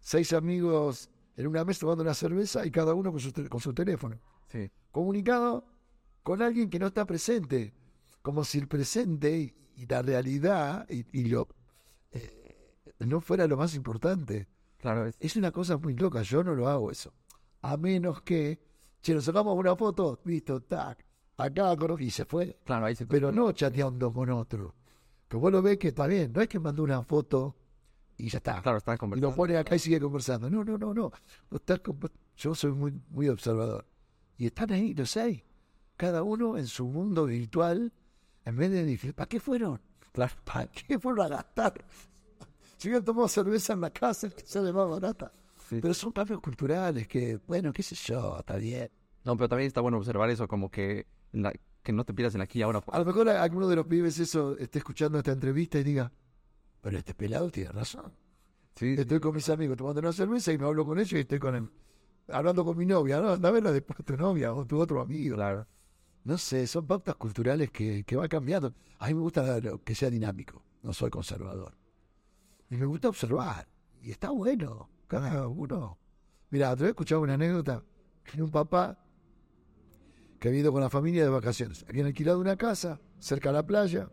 seis 0.00 0.32
amigos 0.32 1.10
en 1.36 1.46
una 1.46 1.64
mesa 1.64 1.80
tomando 1.80 2.02
una 2.02 2.14
cerveza 2.14 2.66
y 2.66 2.70
cada 2.70 2.94
uno 2.94 3.12
con 3.12 3.20
su, 3.20 3.32
con 3.48 3.60
su 3.60 3.72
teléfono. 3.72 4.18
Sí. 4.48 4.70
Comunicado 4.90 5.64
con 6.22 6.42
alguien 6.42 6.68
que 6.68 6.78
no 6.78 6.88
está 6.88 7.06
presente. 7.06 7.72
Como 8.22 8.44
si 8.44 8.58
el 8.58 8.68
presente 8.68 9.38
y, 9.38 9.54
y 9.76 9.86
la 9.86 10.02
realidad 10.02 10.86
y, 10.90 11.06
y 11.18 11.24
lo 11.26 11.48
eh, 12.10 12.82
no 12.98 13.20
fuera 13.20 13.46
lo 13.46 13.56
más 13.56 13.74
importante. 13.74 14.48
Claro, 14.80 15.06
es- 15.06 15.16
Es 15.20 15.36
una 15.36 15.50
cosa 15.52 15.76
muy 15.76 15.94
loca, 15.94 16.22
yo 16.22 16.42
no 16.42 16.54
lo 16.54 16.68
hago 16.68 16.90
eso. 16.90 17.12
A 17.62 17.76
menos 17.76 18.22
que, 18.22 18.58
che, 19.02 19.14
nos 19.14 19.24
sacamos 19.24 19.56
una 19.56 19.76
foto, 19.76 20.20
listo, 20.24 20.60
tac, 20.62 21.04
acá 21.36 21.76
con 21.76 22.00
y 22.00 22.10
se 22.10 22.24
fue. 22.24 22.58
claro, 22.64 22.86
ahí 22.86 22.94
se 22.96 23.06
Pero 23.06 23.30
no 23.32 23.52
chateando 23.52 24.12
con 24.12 24.30
otro. 24.30 24.74
Que 25.28 25.36
vos 25.36 25.52
lo 25.52 25.62
ves 25.62 25.78
que 25.78 25.88
está 25.88 26.06
bien, 26.06 26.32
no 26.32 26.40
es 26.40 26.48
que 26.48 26.58
mandó 26.58 26.82
una 26.82 27.02
foto 27.02 27.54
y 28.16 28.28
ya 28.28 28.38
está. 28.38 28.60
Claro, 28.62 28.78
están 28.78 28.94
Y 28.94 28.96
lo 28.96 29.00
conversando. 29.00 29.36
pone 29.36 29.56
acá 29.56 29.76
y 29.76 29.78
sigue 29.78 30.00
conversando. 30.00 30.50
No, 30.50 30.64
no, 30.64 30.76
no, 30.76 30.92
no. 30.92 31.12
Estás 31.52 31.80
Yo 32.36 32.54
soy 32.54 32.72
muy, 32.72 32.92
muy 33.10 33.28
observador. 33.28 33.86
Y 34.38 34.46
están 34.46 34.72
ahí, 34.72 34.94
los 34.94 35.10
seis. 35.10 35.42
Cada 35.96 36.22
uno 36.22 36.56
en 36.56 36.66
su 36.66 36.86
mundo 36.86 37.26
virtual. 37.26 37.92
En 38.44 38.56
vez 38.56 38.70
de 38.70 38.84
decir, 38.84 39.14
¿para 39.14 39.28
qué 39.28 39.38
fueron? 39.38 39.80
Claro. 40.12 40.34
¿Para 40.44 40.66
qué 40.66 40.98
fueron 40.98 41.26
a 41.26 41.28
gastar? 41.28 41.84
Si 42.80 42.88
hubieran 42.88 43.04
tomado 43.04 43.28
cerveza 43.28 43.74
en 43.74 43.82
la 43.82 43.90
casa, 43.90 44.30
que 44.30 44.46
sale 44.46 44.72
más 44.72 44.88
barata. 44.88 45.30
Sí. 45.68 45.80
Pero 45.82 45.92
son 45.92 46.12
cambios 46.12 46.40
culturales 46.40 47.06
que, 47.06 47.38
bueno, 47.46 47.74
qué 47.74 47.82
sé 47.82 47.94
yo, 47.94 48.38
está 48.38 48.56
bien. 48.56 48.90
No, 49.22 49.36
pero 49.36 49.50
también 49.50 49.66
está 49.68 49.82
bueno 49.82 49.98
observar 49.98 50.30
eso, 50.30 50.48
como 50.48 50.70
que, 50.70 51.06
la- 51.32 51.52
que 51.82 51.92
no 51.92 52.04
te 52.04 52.14
pidas 52.14 52.34
en 52.34 52.40
aquí 52.40 52.60
y 52.60 52.62
ahora. 52.62 52.82
A 52.90 52.98
lo 52.98 53.04
mejor 53.04 53.28
alguno 53.28 53.68
de 53.68 53.76
los 53.76 53.86
pibes 53.86 54.18
eso 54.18 54.56
esté 54.56 54.78
escuchando 54.78 55.18
esta 55.18 55.30
entrevista 55.32 55.78
y 55.78 55.84
diga, 55.84 56.10
pero 56.80 56.96
este 56.96 57.12
pelado 57.12 57.50
tiene 57.50 57.70
razón. 57.70 58.12
Sí, 58.76 58.94
sí. 58.94 59.00
Estoy 59.02 59.20
con 59.20 59.34
mis 59.34 59.50
amigos 59.50 59.76
tomando 59.76 60.00
una 60.00 60.12
cerveza 60.14 60.50
y 60.50 60.56
me 60.56 60.64
hablo 60.64 60.86
con 60.86 60.98
ellos 60.98 61.12
y 61.12 61.18
estoy 61.18 61.38
con 61.38 61.54
él. 61.54 61.68
Hablando 62.28 62.64
con 62.64 62.78
mi 62.78 62.86
novia, 62.86 63.20
¿no? 63.20 63.32
Anda 63.32 63.50
a 63.50 63.52
verla 63.52 63.72
después 63.72 64.02
tu 64.04 64.16
novia 64.16 64.54
o 64.54 64.64
tu 64.64 64.80
otro 64.80 65.02
amigo. 65.02 65.36
claro. 65.36 65.66
No 66.24 66.38
sé, 66.38 66.66
son 66.66 66.86
pautas 66.86 67.16
culturales 67.16 67.70
que, 67.70 68.04
que 68.04 68.16
van 68.16 68.28
cambiando. 68.28 68.72
A 68.98 69.08
mí 69.08 69.14
me 69.14 69.20
gusta 69.20 69.60
que 69.84 69.94
sea 69.94 70.08
dinámico, 70.08 70.62
no 70.82 70.94
soy 70.94 71.10
conservador. 71.10 71.76
Y 72.70 72.76
me 72.76 72.86
gusta 72.86 73.08
observar. 73.08 73.66
Y 74.02 74.10
está 74.10 74.30
bueno, 74.30 74.88
cada 75.06 75.46
uno. 75.48 75.98
Mira, 76.50 76.70
te 76.74 76.82
voy 76.82 76.86
a 76.86 76.90
escuchar 76.90 77.18
una 77.18 77.34
anécdota 77.34 77.82
de 78.34 78.42
un 78.42 78.50
papá 78.50 78.98
que 80.38 80.48
había 80.48 80.60
ido 80.60 80.72
con 80.72 80.80
la 80.80 80.88
familia 80.90 81.22
de 81.24 81.30
vacaciones. 81.30 81.84
Habían 81.88 82.06
alquilado 82.06 82.40
una 82.40 82.56
casa 82.56 83.00
cerca 83.18 83.50
de 83.50 83.54
la 83.54 83.66
playa 83.66 84.08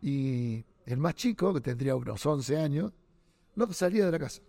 y 0.00 0.64
el 0.86 0.98
más 0.98 1.14
chico, 1.14 1.52
que 1.54 1.60
tendría 1.60 1.96
unos 1.96 2.24
11 2.24 2.56
años, 2.58 2.92
no 3.54 3.72
salía 3.72 4.06
de 4.06 4.12
la 4.12 4.18
casa. 4.18 4.42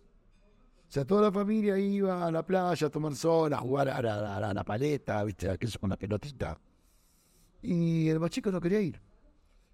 O 0.88 0.91
sea, 0.91 1.05
toda 1.05 1.24
la 1.24 1.31
familia 1.31 1.77
iba 1.77 2.25
a 2.25 2.31
la 2.31 2.46
playa 2.46 2.88
a 2.88 2.89
tomar 2.89 3.15
sol, 3.15 3.53
a 3.53 3.58
jugar 3.58 3.89
a 3.89 4.01
la, 4.01 4.38
a 4.38 4.39
la- 4.39 4.62
a 4.62 4.63
paleta, 4.63 5.24
¿viste? 5.24 5.50
Aquello 5.50 5.79
con 5.79 5.89
la 5.91 5.98
pelotita. 5.98 6.60
Y 7.62 8.10
el 8.10 8.19
más 8.19 8.31
chico 8.31 8.51
no 8.51 8.60
quería 8.60 8.81
ir. 8.81 9.00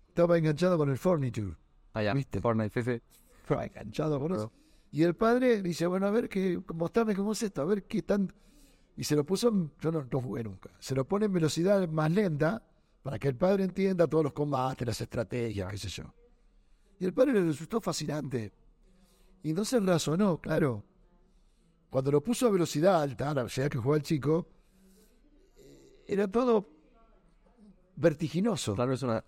Estaba 0.07 0.37
enganchado 0.37 0.77
con 0.77 0.89
el 0.89 0.97
Fornitude. 0.97 1.55
Allá, 1.95 2.13
¿Viste? 2.13 2.41
Fortnite, 2.41 2.83
sí, 2.83 2.91
sí. 2.91 3.53
Enganchado 3.53 4.19
con 4.19 4.33
eso. 4.33 4.51
Y 4.91 5.03
el 5.03 5.15
padre 5.15 5.61
dice, 5.61 5.87
bueno, 5.87 6.05
a 6.07 6.11
ver 6.11 6.29
qué, 6.29 6.61
mostrame 6.73 7.15
cómo 7.15 7.31
es 7.31 7.41
esto, 7.43 7.61
a 7.61 7.65
ver 7.65 7.83
qué 7.85 8.01
tan... 8.01 8.31
Y 8.97 9.03
se 9.03 9.15
lo 9.15 9.25
puso, 9.25 9.49
en- 9.49 9.71
yo 9.81 9.91
no, 9.91 10.07
no 10.09 10.21
jugué 10.21 10.43
nunca, 10.43 10.69
se 10.79 10.95
lo 10.95 11.05
pone 11.05 11.25
en 11.25 11.33
velocidad 11.33 11.87
más 11.89 12.11
lenta 12.11 12.61
para 13.03 13.19
que 13.19 13.27
el 13.27 13.35
padre 13.35 13.63
entienda 13.65 14.07
todos 14.07 14.23
los 14.23 14.33
combates, 14.33 14.87
las 14.87 15.01
estrategias, 15.01 15.69
qué 15.71 15.77
sé 15.77 15.89
yo. 15.89 16.03
Y 16.99 17.05
el 17.05 17.13
padre 17.13 17.33
le 17.33 17.43
resultó 17.43 17.81
fascinante. 17.81 18.53
Y 19.43 19.49
entonces 19.49 19.83
razonó, 19.85 20.39
claro. 20.39 20.83
Cuando 21.89 22.11
lo 22.11 22.21
puso 22.21 22.47
a 22.47 22.51
velocidad 22.51 23.01
alta, 23.01 23.27
la 23.27 23.43
velocidad 23.43 23.69
que 23.69 23.77
jugaba 23.77 23.97
el 23.97 24.03
chico, 24.03 24.47
eh, 25.57 26.03
era 26.07 26.27
todo 26.27 26.67
vertiginoso. 27.95 28.75
Claro, 28.75 28.93
es 28.93 29.03
una. 29.03 29.23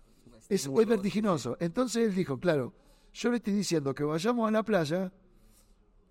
Es, 0.48 0.66
es 0.66 0.86
vertiginoso. 0.86 1.56
Entonces 1.60 2.08
él 2.08 2.14
dijo, 2.14 2.38
claro, 2.38 2.72
yo 3.12 3.30
le 3.30 3.36
estoy 3.36 3.52
diciendo 3.54 3.94
que 3.94 4.04
vayamos 4.04 4.48
a 4.48 4.50
la 4.50 4.62
playa, 4.62 5.12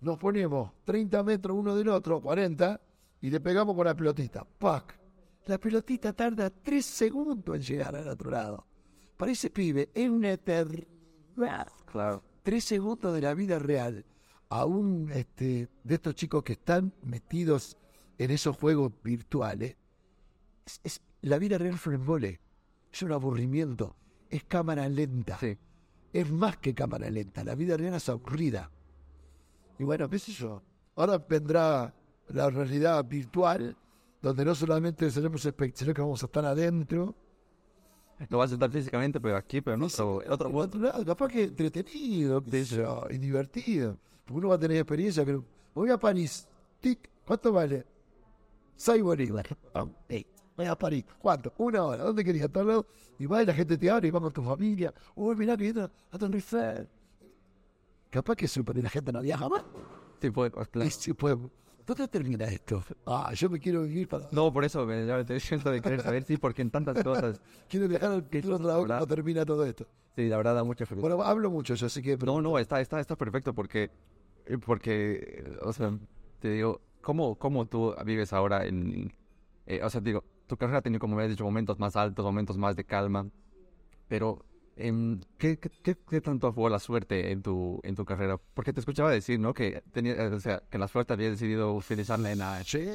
nos 0.00 0.16
ponemos 0.18 0.72
30 0.84 1.22
metros 1.24 1.56
uno 1.56 1.74
del 1.74 1.88
otro, 1.88 2.20
40, 2.20 2.80
y 3.20 3.30
le 3.30 3.40
pegamos 3.40 3.74
con 3.74 3.84
la 3.86 3.96
pelotita. 3.96 4.44
¡Pac! 4.58 4.98
La 5.46 5.58
pelotita 5.58 6.12
tarda 6.12 6.50
3 6.50 6.84
segundos 6.84 7.56
en 7.56 7.62
llegar 7.62 7.96
al 7.96 8.08
otro 8.08 8.30
lado. 8.30 8.66
Para 9.16 9.32
ese 9.32 9.50
pibe 9.50 9.90
es 9.94 10.08
una 10.08 10.30
eternidad. 10.32 11.66
Claro. 11.86 12.22
Tres 12.42 12.64
segundos 12.64 13.12
de 13.14 13.20
la 13.20 13.34
vida 13.34 13.58
real 13.58 14.04
a 14.48 14.64
un 14.64 15.10
este, 15.12 15.68
de 15.82 15.94
estos 15.94 16.14
chicos 16.14 16.42
que 16.44 16.52
están 16.52 16.94
metidos 17.02 17.76
en 18.16 18.30
esos 18.30 18.56
juegos 18.56 18.92
virtuales. 19.02 19.76
Es, 20.64 20.80
es- 20.84 21.02
la 21.22 21.38
vida 21.38 21.58
real 21.58 21.76
fue 21.78 21.96
un. 21.96 22.38
Es 22.92 23.02
un 23.02 23.12
aburrimiento. 23.12 23.96
Es 24.30 24.44
cámara 24.44 24.88
lenta. 24.88 25.38
Sí. 25.38 25.56
Es 26.12 26.30
más 26.30 26.56
que 26.58 26.74
cámara 26.74 27.10
lenta. 27.10 27.44
La 27.44 27.54
vida 27.54 27.76
real 27.76 27.94
es 27.94 28.08
aburrida. 28.08 28.70
Y 29.78 29.84
bueno, 29.84 30.08
qué 30.08 30.18
sé 30.18 30.32
yo. 30.32 30.62
Ahora 30.96 31.18
vendrá 31.18 31.94
la 32.28 32.50
realidad 32.50 33.04
virtual, 33.04 33.76
donde 34.20 34.44
no 34.44 34.54
solamente 34.54 35.10
seremos 35.10 35.44
espectadores, 35.44 35.78
sino 35.78 35.94
que 35.94 36.00
vamos 36.00 36.22
a 36.22 36.26
estar 36.26 36.44
adentro. 36.44 37.14
Lo 38.28 38.38
vas 38.38 38.50
a 38.50 38.54
estar 38.54 38.70
físicamente, 38.70 39.20
pero 39.20 39.36
aquí, 39.36 39.60
pero 39.60 39.76
en 39.76 39.82
otro, 39.82 40.22
en 40.22 40.32
otro 40.32 40.50
otro 40.52 40.80
lado, 40.80 41.04
capaz 41.04 41.28
que 41.28 41.44
entretenido, 41.44 42.42
qué 42.42 42.64
sé 42.64 42.76
yo, 42.76 43.06
y 43.10 43.18
divertido. 43.18 43.96
Porque 44.24 44.38
uno 44.38 44.48
va 44.48 44.56
a 44.56 44.58
tener 44.58 44.76
experiencia. 44.78 45.24
Que, 45.24 45.40
voy 45.72 45.90
a 45.90 45.98
París. 45.98 46.48
Tic, 46.80 47.08
¿Cuánto 47.24 47.52
vale? 47.52 47.84
Seis 48.74 49.02
bolívares. 49.02 49.52
Voy 50.58 50.66
a 50.66 50.76
París. 50.76 51.04
¿Cuánto? 51.20 51.54
Una 51.58 51.84
hora. 51.84 52.02
¿Dónde 52.02 52.24
querías? 52.24 52.46
¿A 52.46 52.48
tal 52.48 52.66
lado? 52.66 52.86
Y 53.16 53.26
va 53.26 53.40
y 53.44 53.46
la 53.46 53.54
gente 53.54 53.78
te 53.78 53.88
abre 53.88 54.08
y 54.08 54.10
va 54.10 54.20
con 54.20 54.32
tu 54.32 54.42
familia. 54.42 54.92
Uy, 55.14 55.36
mirá 55.36 55.56
que 55.56 55.62
viene 55.62 55.82
a 55.82 56.18
Torre 56.18 56.34
Eiffel. 56.34 56.88
Capaz 58.10 58.34
que 58.34 58.48
super, 58.48 58.76
y 58.76 58.82
la 58.82 58.90
gente 58.90 59.12
no 59.12 59.20
viaja 59.20 59.48
más. 59.48 59.62
Sí, 60.20 60.30
pues, 60.30 60.50
claro. 60.72 60.90
Sí, 60.90 61.12
pues, 61.12 61.36
¿Dónde 61.86 62.08
termina 62.08 62.46
esto? 62.46 62.82
Ah, 63.06 63.32
yo 63.34 63.48
me 63.48 63.60
quiero 63.60 63.84
vivir 63.84 64.08
para... 64.08 64.26
No, 64.32 64.52
por 64.52 64.64
eso 64.64 64.84
me 64.84 65.06
ya 65.06 65.24
te 65.24 65.38
siento 65.38 65.70
de 65.70 65.80
querer 65.80 66.02
saber, 66.02 66.24
sí, 66.24 66.36
porque 66.36 66.62
en 66.62 66.72
tantas 66.72 67.04
cosas. 67.04 67.40
Quiero 67.68 67.86
viajar 67.86 68.10
al 68.10 68.24
futuro 68.24 68.56
hora 68.56 68.76
¿Verdad? 68.78 68.98
no 68.98 69.06
termina 69.06 69.46
todo 69.46 69.64
esto. 69.64 69.86
Sí, 70.16 70.28
la 70.28 70.38
verdad 70.38 70.56
da 70.56 70.64
mucha 70.64 70.86
felicidad. 70.86 71.16
Bueno, 71.16 71.30
hablo 71.30 71.50
mucho 71.50 71.74
yo, 71.76 71.86
así 71.86 72.02
que... 72.02 72.16
No, 72.16 72.42
no, 72.42 72.58
está, 72.58 72.80
está, 72.80 72.98
está 72.98 73.14
perfecto 73.14 73.54
porque, 73.54 73.90
eh, 74.44 74.58
porque, 74.58 75.56
o 75.62 75.72
sea, 75.72 75.96
te 76.40 76.50
digo, 76.50 76.80
¿cómo, 77.00 77.36
cómo 77.36 77.66
tú 77.66 77.94
vives 78.04 78.32
ahora 78.32 78.66
en, 78.66 79.12
eh, 79.66 79.80
o 79.82 79.90
sea, 79.90 80.00
digo, 80.00 80.24
tu 80.48 80.56
carrera 80.56 80.78
ha 80.78 80.82
tenido, 80.82 80.98
como 80.98 81.14
me 81.14 81.22
has 81.22 81.30
dicho, 81.30 81.44
momentos 81.44 81.78
más 81.78 81.94
altos, 81.94 82.24
momentos 82.24 82.56
más 82.56 82.74
de 82.74 82.84
calma, 82.84 83.28
pero, 84.08 84.44
em, 84.76 85.20
¿qué, 85.36 85.58
qué, 85.58 85.96
qué, 85.96 86.20
tanto 86.20 86.52
jugó 86.52 86.68
la 86.68 86.78
suerte 86.78 87.30
en 87.30 87.42
tu, 87.42 87.80
en 87.84 87.94
tu 87.94 88.04
carrera? 88.04 88.40
Porque 88.54 88.72
te 88.72 88.80
escuchaba 88.80 89.10
decir, 89.10 89.38
¿no? 89.38 89.54
Que 89.54 89.82
tenía, 89.92 90.14
o 90.32 90.40
sea, 90.40 90.62
la 90.72 90.88
suerte 90.88 91.12
había 91.12 91.30
decidido 91.30 91.74
utilizarla 91.74 92.32
en 92.32 92.38
la... 92.38 92.64
Sí, 92.64 92.88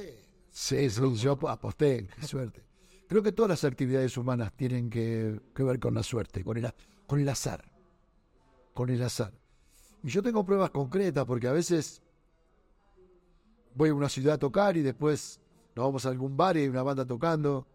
sí, 0.51 0.89
yo 0.89 1.37
aposté, 1.47 2.07
qué 2.19 2.27
suerte. 2.27 2.63
Creo 3.07 3.21
que 3.21 3.31
todas 3.31 3.49
las 3.49 3.63
actividades 3.63 4.17
humanas 4.17 4.51
tienen 4.53 4.89
que, 4.89 5.39
que 5.55 5.63
ver 5.63 5.79
con 5.79 5.93
la 5.93 6.03
suerte, 6.03 6.43
con 6.43 6.57
el, 6.57 6.73
con 7.05 7.19
el 7.19 7.29
azar. 7.29 7.63
Con 8.73 8.89
el 8.89 9.03
azar. 9.03 9.31
Y 10.01 10.09
yo 10.09 10.23
tengo 10.23 10.43
pruebas 10.43 10.71
concretas 10.71 11.25
porque 11.25 11.47
a 11.47 11.51
veces 11.51 12.01
voy 13.75 13.89
a 13.89 13.93
una 13.93 14.09
ciudad 14.09 14.35
a 14.35 14.37
tocar 14.39 14.75
y 14.77 14.81
después 14.81 15.39
nos 15.75 15.85
vamos 15.85 16.05
a 16.05 16.09
algún 16.09 16.35
bar 16.37 16.57
y 16.57 16.61
hay 16.61 16.67
una 16.67 16.83
banda 16.83 17.05
tocando 17.05 17.67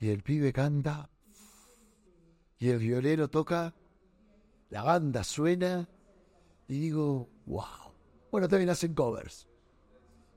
y 0.00 0.08
el 0.08 0.22
pibe 0.22 0.52
canta 0.52 1.08
y 2.58 2.68
el 2.70 2.78
violero 2.78 3.28
toca, 3.28 3.74
la 4.70 4.82
banda 4.82 5.22
suena 5.24 5.88
y 6.68 6.78
digo, 6.80 7.28
wow. 7.46 7.92
Bueno, 8.30 8.48
también 8.48 8.70
hacen 8.70 8.94
covers. 8.94 9.46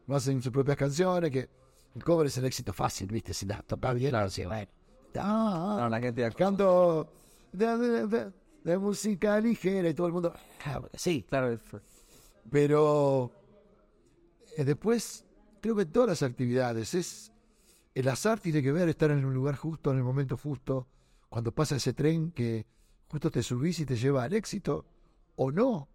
Hacen 0.09 0.41
sus 0.41 0.51
propias 0.51 0.75
canciones, 0.77 1.31
que 1.31 1.49
el 1.95 2.03
cover 2.03 2.27
es 2.27 2.37
el 2.37 2.45
éxito 2.45 2.73
fácil, 2.73 3.07
¿viste? 3.11 3.33
Si 3.33 3.45
la 3.45 3.61
tocas 3.61 3.95
bien, 3.95 4.09
Claro. 4.11 4.29
sí, 4.29 4.45
bueno. 4.45 4.69
Ah, 5.15 5.77
No, 5.79 5.89
la 5.89 5.99
gente 5.99 6.29
canto 6.33 7.11
de, 7.51 7.77
de- 7.77 8.07
de- 8.07 8.31
de 8.63 8.77
música 8.77 9.39
ligera 9.39 9.89
y 9.89 9.93
todo 9.93 10.07
el 10.07 10.13
mundo, 10.13 10.33
ah, 10.65 10.81
sí, 10.93 11.25
Claro, 11.29 11.57
pero 12.51 13.31
eh, 14.57 14.63
después 14.65 15.25
creo 15.61 15.75
que 15.75 15.85
todas 15.85 16.09
las 16.09 16.23
actividades 16.23 16.93
es 16.93 17.31
el 17.93 18.07
azar 18.07 18.39
tiene 18.39 18.61
que 18.61 18.71
ver 18.71 18.89
estar 18.89 19.11
en 19.11 19.25
un 19.25 19.33
lugar 19.33 19.55
justo 19.55 19.91
en 19.91 19.97
el 19.97 20.03
momento 20.03 20.37
justo 20.37 20.87
cuando 21.29 21.53
pasa 21.53 21.75
ese 21.75 21.93
tren 21.93 22.31
que 22.31 22.65
justo 23.07 23.29
te 23.31 23.43
subís 23.43 23.79
y 23.79 23.85
te 23.85 23.95
lleva 23.95 24.23
al 24.23 24.33
éxito 24.33 24.85
o 25.35 25.51
no. 25.51 25.89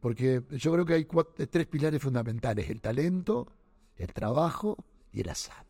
Porque 0.00 0.42
yo 0.50 0.72
creo 0.72 0.84
que 0.84 0.94
hay 0.94 1.04
cuat- 1.04 1.38
eh, 1.38 1.46
tres 1.46 1.66
pilares 1.66 2.02
fundamentales 2.02 2.68
el 2.70 2.80
talento 2.80 3.46
el 3.96 4.12
trabajo 4.12 4.76
y 5.12 5.20
el 5.22 5.28
azar. 5.30 5.64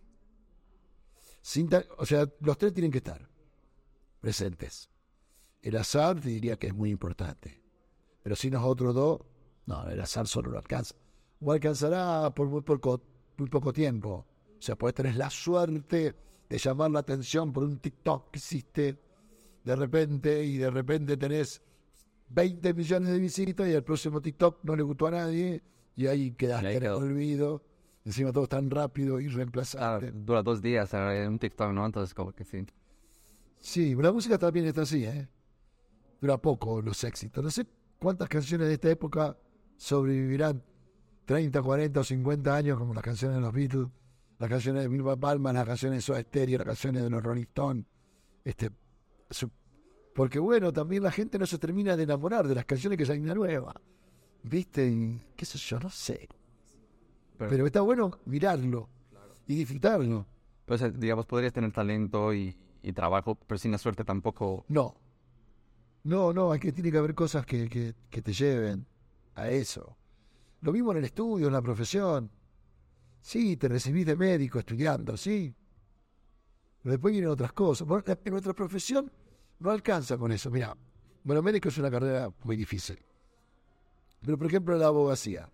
O 1.98 2.06
sea 2.06 2.26
los 2.40 2.58
tres 2.58 2.72
tienen 2.72 2.90
que 2.90 2.98
estar 2.98 3.28
presentes. 4.20 4.90
El 5.62 5.76
azar 5.76 6.20
te 6.20 6.28
diría 6.28 6.56
que 6.58 6.68
es 6.68 6.74
muy 6.74 6.90
importante 6.90 7.62
pero 8.22 8.34
sin 8.34 8.54
los 8.54 8.64
otros 8.64 8.92
dos 8.92 9.20
no, 9.66 9.86
el 9.88 10.00
azar 10.00 10.26
solo 10.26 10.50
no 10.50 10.58
alcanza. 10.58 10.96
O 11.40 11.52
alcanzará 11.52 12.34
por 12.34 12.64
poco, 12.64 13.00
muy 13.38 13.48
poco 13.48 13.72
tiempo. 13.72 14.26
O 14.58 14.62
sea, 14.62 14.76
puedes 14.76 14.94
tener 14.94 15.16
la 15.16 15.30
suerte 15.30 16.14
de 16.48 16.58
llamar 16.58 16.90
la 16.90 17.00
atención 17.00 17.52
por 17.52 17.64
un 17.64 17.78
TikTok 17.78 18.30
que 18.30 18.38
hiciste 18.38 18.98
de 19.64 19.76
repente 19.76 20.44
y 20.44 20.58
de 20.58 20.70
repente 20.70 21.16
tenés 21.16 21.60
20 22.28 22.74
millones 22.74 23.10
de 23.10 23.18
visitas 23.18 23.68
y 23.68 23.72
el 23.72 23.82
próximo 23.82 24.20
TikTok 24.20 24.60
no 24.62 24.76
le 24.76 24.82
gustó 24.82 25.08
a 25.08 25.10
nadie 25.12 25.62
y 25.96 26.06
ahí 26.06 26.32
quedaste 26.32 26.76
en 26.76 26.82
el 26.82 26.90
olvido. 26.90 27.62
Encima 28.04 28.32
todo 28.32 28.44
es 28.44 28.50
tan 28.50 28.70
rápido 28.70 29.20
y 29.20 29.26
ah, 29.26 29.30
reemplazable. 29.34 30.12
dura 30.12 30.42
dos 30.42 30.62
días 30.62 30.94
en 30.94 31.28
un 31.28 31.38
TikTok, 31.40 31.72
¿no? 31.72 31.84
Entonces, 31.84 32.14
como 32.14 32.32
que 32.32 32.44
sí. 32.44 32.64
Sí, 33.58 33.96
la 33.96 34.12
música 34.12 34.38
también 34.38 34.66
está 34.66 34.82
así, 34.82 35.04
¿eh? 35.04 35.28
Dura 36.20 36.38
poco 36.38 36.80
los 36.80 37.02
éxitos. 37.02 37.42
No 37.42 37.50
sé 37.50 37.66
cuántas 37.98 38.28
canciones 38.28 38.68
de 38.68 38.74
esta 38.74 38.90
época 38.90 39.36
sobrevivirán 39.76 40.62
30, 41.26 41.60
40 41.62 42.00
o 42.00 42.04
50 42.04 42.54
años, 42.56 42.78
como 42.78 42.94
las 42.94 43.02
canciones 43.04 43.36
de 43.36 43.40
los 43.42 43.52
Beatles, 43.52 43.88
las 44.38 44.48
canciones 44.48 44.82
de 44.82 44.88
Milva 44.88 45.16
Palma, 45.16 45.52
las 45.52 45.66
canciones 45.66 45.98
de 45.98 46.02
Soda 46.02 46.20
Stereo, 46.22 46.58
las 46.58 46.66
canciones 46.66 47.02
de 47.02 47.10
los 47.10 47.22
Rolling 47.22 47.42
Stones. 47.42 47.84
Este, 48.44 48.70
su- 49.30 49.50
porque 50.14 50.38
bueno, 50.38 50.72
también 50.72 51.02
la 51.02 51.10
gente 51.10 51.38
no 51.38 51.46
se 51.46 51.58
termina 51.58 51.96
de 51.96 52.04
enamorar 52.04 52.46
de 52.48 52.54
las 52.54 52.64
canciones 52.64 52.96
que 52.98 53.04
salen 53.04 53.24
de 53.26 53.34
nueva. 53.34 53.74
¿Viste? 54.42 54.86
Y 54.88 55.20
qué 55.36 55.44
sé 55.44 55.58
yo, 55.58 55.78
no 55.80 55.90
sé. 55.90 56.28
Pero, 57.36 57.50
Pero 57.50 57.66
está 57.66 57.80
bueno 57.82 58.18
mirarlo 58.24 58.88
y 59.46 59.56
disfrutarlo. 59.56 60.26
pues, 60.64 60.80
eh, 60.82 60.92
digamos, 60.92 61.26
podrías 61.26 61.52
tener 61.52 61.72
talento 61.72 62.32
y, 62.32 62.56
y 62.82 62.92
trabajo, 62.92 63.34
pero 63.34 63.58
sin 63.58 63.72
la 63.72 63.78
suerte 63.78 64.04
tampoco. 64.04 64.64
No. 64.68 64.94
No, 66.04 66.32
no, 66.32 66.52
hay 66.52 66.60
que, 66.60 66.70
tiene 66.72 66.92
que 66.92 66.98
haber 66.98 67.14
cosas 67.14 67.44
que, 67.44 67.68
que, 67.68 67.94
que 68.08 68.22
te 68.22 68.32
lleven 68.32 68.86
a 69.34 69.48
eso. 69.50 69.96
Lo 70.66 70.72
mismo 70.72 70.90
en 70.90 70.98
el 70.98 71.04
estudio, 71.04 71.46
en 71.46 71.52
la 71.52 71.62
profesión. 71.62 72.28
Sí, 73.20 73.56
te 73.56 73.68
recibís 73.68 74.04
de 74.04 74.16
médico 74.16 74.58
estudiando, 74.58 75.16
sí. 75.16 75.54
Pero 76.82 76.90
después 76.90 77.12
vienen 77.12 77.30
otras 77.30 77.52
cosas. 77.52 77.86
En 78.24 78.32
nuestra 78.32 78.52
profesión 78.52 79.08
no 79.60 79.70
alcanza 79.70 80.18
con 80.18 80.32
eso. 80.32 80.50
Mira, 80.50 80.76
bueno, 81.22 81.40
médico 81.40 81.68
es 81.68 81.78
una 81.78 81.88
carrera 81.88 82.32
muy 82.42 82.56
difícil. 82.56 82.98
Pero, 84.22 84.36
por 84.36 84.48
ejemplo, 84.48 84.76
la 84.76 84.88
abogacía. 84.88 85.48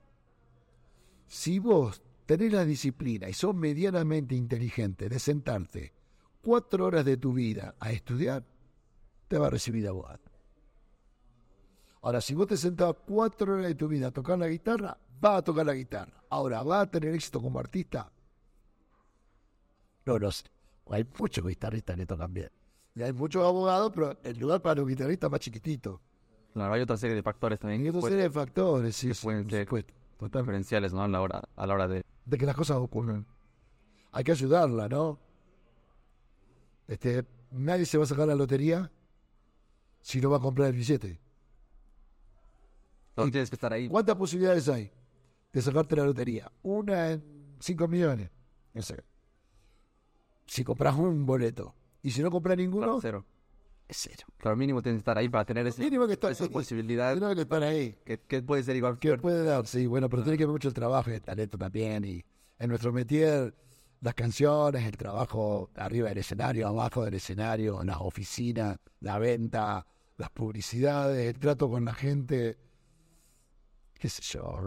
Si 1.27 1.59
vos 1.59 2.01
tenés 2.25 2.51
la 2.51 2.64
disciplina 2.64 3.29
y 3.29 3.35
sos 3.35 3.55
medianamente 3.55 4.35
inteligente 4.35 5.11
de 5.11 5.18
sentarte 5.18 5.92
cuatro 6.40 6.87
horas 6.87 7.05
de 7.05 7.18
tu 7.18 7.35
vida 7.35 7.75
a 7.81 7.92
estudiar, 7.92 8.46
te 9.29 9.37
va 9.37 9.48
a 9.48 9.51
recibir 9.51 9.87
abogado. 9.87 10.32
Ahora, 12.03 12.21
si 12.21 12.35
vos 12.35 12.49
te 12.49 12.57
sentás 12.57 12.95
cuatro 13.07 13.55
horas 13.55 13.67
de 13.67 13.75
tu 13.77 13.87
vida 13.87 14.09
a 14.09 14.11
tocar 14.11 14.37
la 14.37 14.49
guitarra, 14.49 14.99
vas 15.21 15.38
a 15.38 15.43
tocar 15.43 15.65
la 15.65 15.75
guitarra. 15.75 16.12
Ahora, 16.31 16.62
¿vas 16.65 16.83
a 16.83 16.91
tener 16.91 17.15
éxito 17.15 17.41
como 17.41 17.61
artista? 17.61 18.11
No, 20.05 20.19
no 20.19 20.33
sé. 20.33 20.47
Hay 20.91 21.07
muchos 21.17 21.47
guitarristas 21.47 21.97
que 21.97 22.05
tocan 22.05 22.35
bien. 22.35 22.51
Y 22.97 23.03
hay 23.03 23.12
muchos 23.12 23.45
abogados, 23.45 23.93
pero 23.95 24.19
el 24.25 24.37
lugar 24.37 24.61
para 24.61 24.81
los 24.81 24.88
guitarristas 24.88 25.29
es 25.29 25.31
más 25.31 25.41
chiquitito. 25.41 26.01
Claro, 26.53 26.75
hay 26.75 26.83
otra 26.83 26.97
serie 26.97 27.17
de 27.17 27.23
factores 27.23 27.59
también 27.59 27.81
Y 27.81 27.85
que 27.85 27.91
otra 27.91 28.03
serie 28.03 28.25
de 28.25 28.31
factores, 28.31 28.97
sí, 28.97 29.09
que 29.09 29.15
pueden 29.15 29.49
ser 29.49 29.67
diferenciales, 30.19 30.93
¿no? 30.93 31.03
A 31.03 31.09
la 31.09 31.21
hora, 31.21 31.43
a 31.55 31.67
la 31.67 31.75
hora 31.75 31.88
de... 31.88 32.05
de 32.27 32.38
que 32.38 32.45
las 32.45 32.57
cosas 32.57 32.79
ocurran. 32.79 33.25
Hay 34.11 34.25
que 34.25 34.33
ayudarla, 34.33 34.88
¿no? 34.88 35.21
Este, 36.88 37.25
nadie 37.53 37.87
se 37.87 37.97
va 37.97 38.05
a 38.05 38.09
sacar 38.09 38.27
la 38.27 38.35
lotería 38.35 38.91
si 40.01 40.21
no 40.21 40.31
va 40.31 40.38
a 40.38 40.41
comprar 40.41 40.69
el 40.69 40.75
billete. 40.75 41.21
No 43.16 43.31
tienes 43.31 43.51
que 43.51 43.57
estar 43.57 43.72
ahí. 43.72 43.88
¿Cuántas 43.88 44.16
posibilidades 44.16 44.68
hay 44.68 44.90
de 45.53 45.62
sacarte 45.62 45.96
la 45.96 46.05
lotería? 46.05 46.51
Una 46.62 47.11
en 47.12 47.57
5 47.61 47.87
millones. 47.88 48.31
Si 50.46 50.64
compras 50.64 50.96
un 50.96 51.25
boleto 51.25 51.75
y 52.03 52.11
si 52.11 52.22
no 52.22 52.31
compras 52.31 52.57
ninguno, 52.57 52.85
Claro, 52.87 53.01
cero. 53.01 53.27
es 53.88 53.96
cero. 54.01 54.27
Claro, 54.38 54.57
mínimo 54.57 54.83
tienes 54.83 54.98
que 54.98 55.03
estar 55.03 55.16
ahí 55.18 55.29
para 55.29 55.44
tener 55.44 55.66
ese, 55.66 55.83
Mínimo 55.83 56.07
que 56.07 56.14
está 56.14 56.31
esa 56.31 56.48
posibilidad 56.48 57.14
Mínimo 57.14 57.35
que 57.35 57.42
estar 57.42 57.62
ahí. 57.62 57.96
que, 58.05 58.18
que 58.20 58.42
puede 58.42 58.62
ser 58.62 58.77
igual. 58.77 58.98
que 58.98 59.16
puede 59.18 59.44
dar, 59.44 59.66
sí, 59.66 59.87
bueno, 59.87 60.09
pero 60.09 60.22
tiene 60.22 60.37
que 60.38 60.44
ver 60.44 60.53
mucho 60.53 60.68
el 60.68 60.75
trabajo 60.75 61.11
y 61.11 61.14
el 61.14 61.22
talento 61.22 61.57
también. 61.59 62.05
Y 62.05 62.25
en 62.59 62.68
nuestro 62.68 62.92
métier, 62.92 63.55
las 64.01 64.14
canciones, 64.14 64.85
el 64.85 64.96
trabajo 64.96 65.70
arriba 65.77 66.09
del 66.09 66.18
escenario, 66.18 66.66
abajo 66.68 67.05
del 67.05 67.14
escenario, 67.14 67.81
en 67.81 67.87
las 67.88 67.98
oficinas, 68.01 68.79
la 69.01 69.18
venta, 69.18 69.87
las 70.16 70.31
publicidades, 70.31 71.29
el 71.35 71.38
trato 71.38 71.70
con 71.70 71.85
la 71.85 71.94
gente, 71.94 72.59
qué 74.03 74.09
sé 74.09 74.21
yo. 74.21 74.59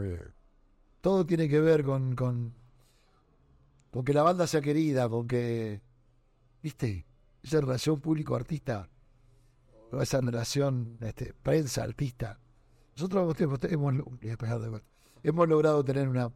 Todo 1.02 1.26
tiene 1.26 1.50
que 1.50 1.60
ver 1.60 1.84
con, 1.84 2.15
con, 2.15 2.54
con 3.91 4.06
que 4.06 4.13
la 4.13 4.24
banda 4.24 4.48
sea 4.48 4.62
querida, 4.62 5.10
con 5.10 5.28
que, 5.28 5.82
viste, 6.63 7.06
esa 7.43 7.60
relación 7.60 8.00
público-artista, 8.00 8.89
o 9.91 10.02
esa 10.02 10.21
relación 10.21 10.98
este, 11.02 11.34
prensa-artista. 11.34 12.39
Nosotros 12.95 13.38
hemos, 13.41 13.60
hemos, 15.21 15.50
logrado 15.50 15.84
tener 15.84 16.08
una 16.08 16.32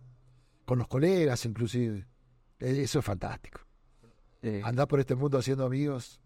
con 0.65 0.79
los 0.79 0.89
colegas 0.89 1.45
inclusive. 1.45 2.05
Eh, 2.59 2.81
Eso 2.81 2.99
es 2.99 3.05
fantástico. 3.05 3.61
Eh, 4.41 4.61
Andar 4.65 4.89
por 4.89 4.99
este 4.99 5.15
mundo 5.15 5.37
haciendo 5.37 5.65
amigos 5.65 6.19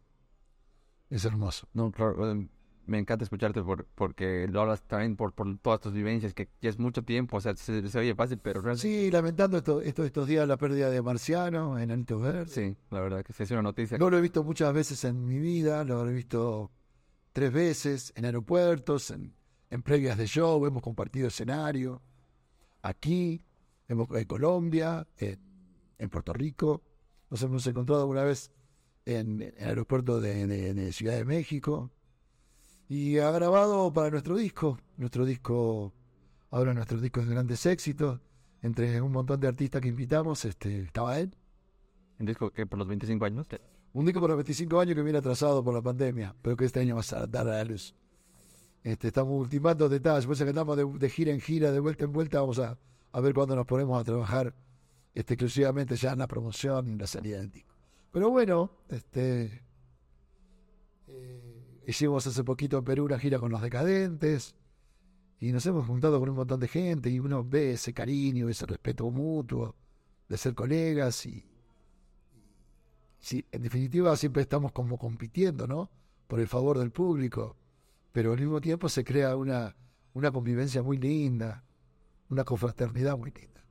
es 1.12 1.24
hermoso. 1.24 1.68
no, 1.74 1.92
claro, 1.92 2.32
eh, 2.32 2.50
me 2.86 3.00
encanta 3.00 3.24
escucharte 3.24 3.62
por, 3.64 3.86
porque 3.96 4.48
lo 4.50 4.62
hablas 4.62 4.82
también 4.84 5.16
por, 5.16 5.34
por 5.34 5.58
todas 5.60 5.80
tus 5.80 5.94
vivencias, 5.94 6.34
que 6.34 6.50
ya 6.62 6.70
es 6.70 6.80
mucho 6.80 7.04
tiempo, 7.04 7.38
o 7.38 7.42
sea, 7.42 7.56
se, 7.56 7.88
se 7.88 8.00
oye 8.00 8.14
fácil, 8.16 8.38
pero 8.40 8.62
realmente... 8.62 8.82
Sí, 8.88 9.10
lamentando 9.12 9.58
esto, 9.58 9.82
esto- 9.82 10.04
estos 10.04 10.28
días 10.28 10.48
la 10.48 10.58
pérdida 10.58 10.90
de 10.90 11.02
Marciano 11.02 11.80
en 11.80 11.92
Anito 11.92 12.20
Verde. 12.20 12.48
Sí, 12.48 12.76
la 12.92 13.00
verdad 13.02 13.24
que 13.24 13.32
sí 13.34 13.44
es 13.44 13.52
una 13.52 13.62
noticia. 13.62 13.98
No 13.98 14.10
lo 14.10 14.18
he 14.18 14.22
visto 14.22 14.44
muchas 14.44 14.74
veces 14.74 15.04
en 15.06 15.26
mi 15.26 15.40
vida, 15.40 15.84
lo 15.84 16.08
he 16.10 16.14
visto 16.14 16.72
tres 17.32 17.52
veces 17.54 18.12
en 18.16 18.26
aeropuertos, 18.26 19.12
en, 19.12 19.34
en 19.70 19.82
previas 19.82 20.18
de 20.18 20.28
show, 20.28 20.66
hemos 20.66 20.82
compartido 20.84 21.28
escenario, 21.30 22.02
aquí, 22.82 23.44
hemos, 23.88 24.08
en 24.12 24.26
Colombia, 24.26 25.08
en, 25.18 25.40
en 25.98 26.10
Puerto 26.10 26.34
Rico, 26.34 26.84
nos 27.30 27.42
hemos 27.42 27.66
encontrado 27.66 28.02
alguna 28.02 28.24
vez 28.24 28.52
en, 29.06 29.42
en 29.42 29.54
el 29.58 29.68
aeropuerto 29.70 30.20
de, 30.22 30.48
de- 30.48 30.74
de 30.74 30.92
Ciudad 30.94 31.16
de 31.16 31.26
México 31.26 31.92
y 32.94 33.18
ha 33.18 33.32
grabado 33.32 33.92
para 33.92 34.12
nuestro 34.12 34.36
disco, 34.36 34.78
nuestro 34.98 35.26
disco, 35.26 35.92
ahora 36.52 36.76
nuestro 36.76 37.02
disco 37.02 37.22
de 37.22 37.32
grandes 37.32 37.66
éxitos, 37.66 38.20
entre 38.62 39.02
un 39.02 39.12
montón 39.12 39.40
de 39.40 39.48
artistas 39.48 39.82
que 39.82 39.88
invitamos, 39.88 40.46
este, 40.46 40.82
estaba 40.82 41.20
él. 41.20 41.36
Un 42.20 42.28
disco 42.28 42.52
que 42.52 42.68
por 42.68 42.78
los 42.78 42.88
25 42.88 43.26
años... 43.26 43.48
Un 43.94 44.06
disco 44.06 44.20
por 44.20 44.30
los 44.30 44.38
25 44.38 44.80
años 44.80 44.96
que 44.96 45.02
viene 45.02 45.18
atrasado 45.18 45.64
por 45.64 45.74
la 45.74 45.82
pandemia, 45.82 46.36
pero 46.44 46.56
que 46.56 46.66
este 46.66 46.82
año 46.82 46.96
va 46.96 47.02
a 47.02 47.26
dar 47.26 47.48
a 47.48 47.58
la 47.58 47.64
luz. 47.64 47.96
Este, 48.84 49.08
estamos 49.08 49.40
ultimando 49.40 49.90
detalles, 49.90 50.28
por 50.28 50.36
eso 50.36 50.44
que 50.44 50.52
andamos 50.52 50.78
de, 50.78 50.86
de 50.86 51.10
gira 51.10 51.32
en 51.32 51.42
gira, 51.42 51.72
de 51.72 51.80
vuelta 51.80 52.04
en 52.06 52.14
vuelta, 52.14 52.42
vamos 52.42 52.60
a, 52.60 52.78
a 53.12 53.22
ver 53.22 53.34
cuándo 53.34 53.56
nos 53.56 53.66
ponemos 53.66 54.00
a 54.00 54.04
trabajar 54.04 54.54
este, 55.16 55.34
exclusivamente 55.34 55.96
ya 55.96 56.12
en 56.12 56.20
la 56.20 56.28
promoción 56.28 56.88
y 56.90 56.92
en 56.92 57.00
la 57.00 57.08
salida 57.08 57.38
del 57.40 57.50
disco. 57.50 57.74
Pero 58.12 58.30
bueno, 58.30 58.70
este 58.90 59.64
eh, 61.08 61.53
hicimos 61.88 62.26
hace 62.28 62.44
poquito 62.44 62.78
en 62.78 62.84
Perú 62.86 63.06
una 63.06 63.20
gira 63.20 63.40
con 63.40 63.52
los 63.52 63.62
decadentes 63.62 64.56
y 65.40 65.52
nos 65.52 65.66
hemos 65.66 65.86
juntado 65.88 66.20
con 66.20 66.30
un 66.30 66.36
montón 66.38 66.60
de 66.60 66.68
gente 66.68 67.10
y 67.10 67.20
uno 67.20 67.44
ve 67.44 67.74
ese 67.74 67.94
cariño, 67.94 68.50
ese 68.50 68.66
respeto 68.66 69.10
mutuo 69.12 69.76
de 70.30 70.38
ser 70.38 70.56
colegas 70.56 71.26
y, 71.26 71.46
sí, 73.20 73.46
en 73.52 73.62
definitiva 73.64 74.16
siempre 74.18 74.42
estamos 74.42 74.72
como 74.72 74.98
compitiendo, 74.98 75.68
¿no? 75.68 75.90
Por 76.28 76.40
el 76.40 76.48
favor 76.48 76.78
del 76.80 76.92
público, 76.92 77.56
pero 78.12 78.32
al 78.34 78.40
mismo 78.40 78.62
tiempo 78.62 78.90
se 78.90 79.04
crea 79.04 79.36
una, 79.36 79.76
una 80.14 80.32
convivencia 80.32 80.82
muy 80.84 80.98
linda, 80.98 81.64
una 82.30 82.44
confraternidad 82.44 83.18
muy 83.18 83.32
linda. 83.32 83.64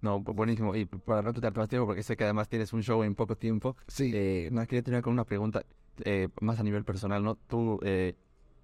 No, 0.00 0.18
bu- 0.20 0.34
buenísimo. 0.34 0.74
Y 0.74 0.86
para 0.86 1.22
no 1.22 1.32
más 1.54 1.68
tiempo, 1.68 1.86
porque 1.86 2.02
sé 2.02 2.16
que 2.16 2.24
además 2.24 2.48
tienes 2.48 2.72
un 2.72 2.82
show 2.82 3.02
en 3.02 3.14
poco 3.14 3.36
tiempo, 3.36 3.76
Sí, 3.86 4.10
eh, 4.14 4.48
no, 4.52 4.60
quería 4.66 4.82
terminar 4.82 5.02
con 5.02 5.12
una 5.12 5.24
pregunta 5.24 5.64
eh, 6.04 6.28
más 6.40 6.60
a 6.60 6.62
nivel 6.62 6.84
personal, 6.84 7.22
¿no? 7.22 7.36
Tú, 7.36 7.80
eh, 7.82 8.16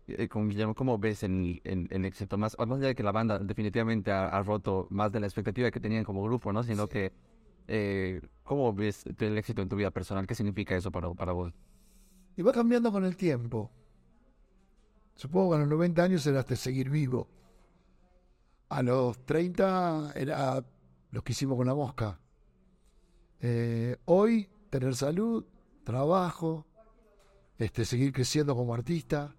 eh, 0.09 0.29
con 0.29 0.49
Guillermo, 0.49 0.75
¿cómo 0.75 0.99
ves 0.99 1.23
el, 1.23 1.61
el, 1.65 1.89
el 1.91 2.05
éxito 2.05 2.39
más? 2.39 2.57
Más 2.59 2.79
allá 2.79 2.89
de 2.89 2.95
que 2.95 3.03
la 3.03 3.13
banda 3.13 3.39
definitivamente 3.39 4.13
ha, 4.13 4.29
ha 4.29 4.43
roto 4.43 4.87
más 4.91 5.13
de 5.13 5.21
la 5.21 5.27
expectativa 5.27 5.71
que 5.71 5.81
tenían 5.81 6.05
como 6.05 6.23
grupo, 6.23 6.53
¿no? 6.53 6.63
Sino 6.63 6.89
que, 6.89 7.13
eh, 7.69 8.21
¿cómo 8.45 8.73
ves 8.73 9.05
el 9.19 9.39
éxito 9.39 9.63
en 9.63 9.69
tu 9.69 9.77
vida 9.77 9.91
personal? 9.91 10.27
¿Qué 10.27 10.35
significa 10.35 10.77
eso 10.77 10.91
para, 10.91 11.13
para 11.15 11.33
vos? 11.33 11.53
y 12.37 12.43
va 12.43 12.53
cambiando 12.53 12.93
con 12.93 13.05
el 13.05 13.17
tiempo. 13.17 13.71
Supongo 15.15 15.51
que 15.51 15.57
a 15.57 15.61
los 15.61 15.69
90 15.69 16.03
años 16.03 16.27
era 16.27 16.41
hasta 16.41 16.55
seguir 16.55 16.91
vivo. 16.91 17.29
A 18.69 18.83
los 18.83 19.25
30 19.25 20.13
era 20.15 20.63
lo 21.11 21.25
que 21.25 21.33
hicimos 21.33 21.57
con 21.57 21.67
la 21.67 21.75
mosca. 21.75 22.21
Eh, 23.41 23.97
hoy, 24.05 24.51
tener 24.69 24.95
salud, 24.95 25.47
trabajo, 25.85 26.67
este, 27.59 27.85
seguir 27.85 28.13
creciendo 28.13 28.55
como 28.55 28.75
artista. 28.75 29.35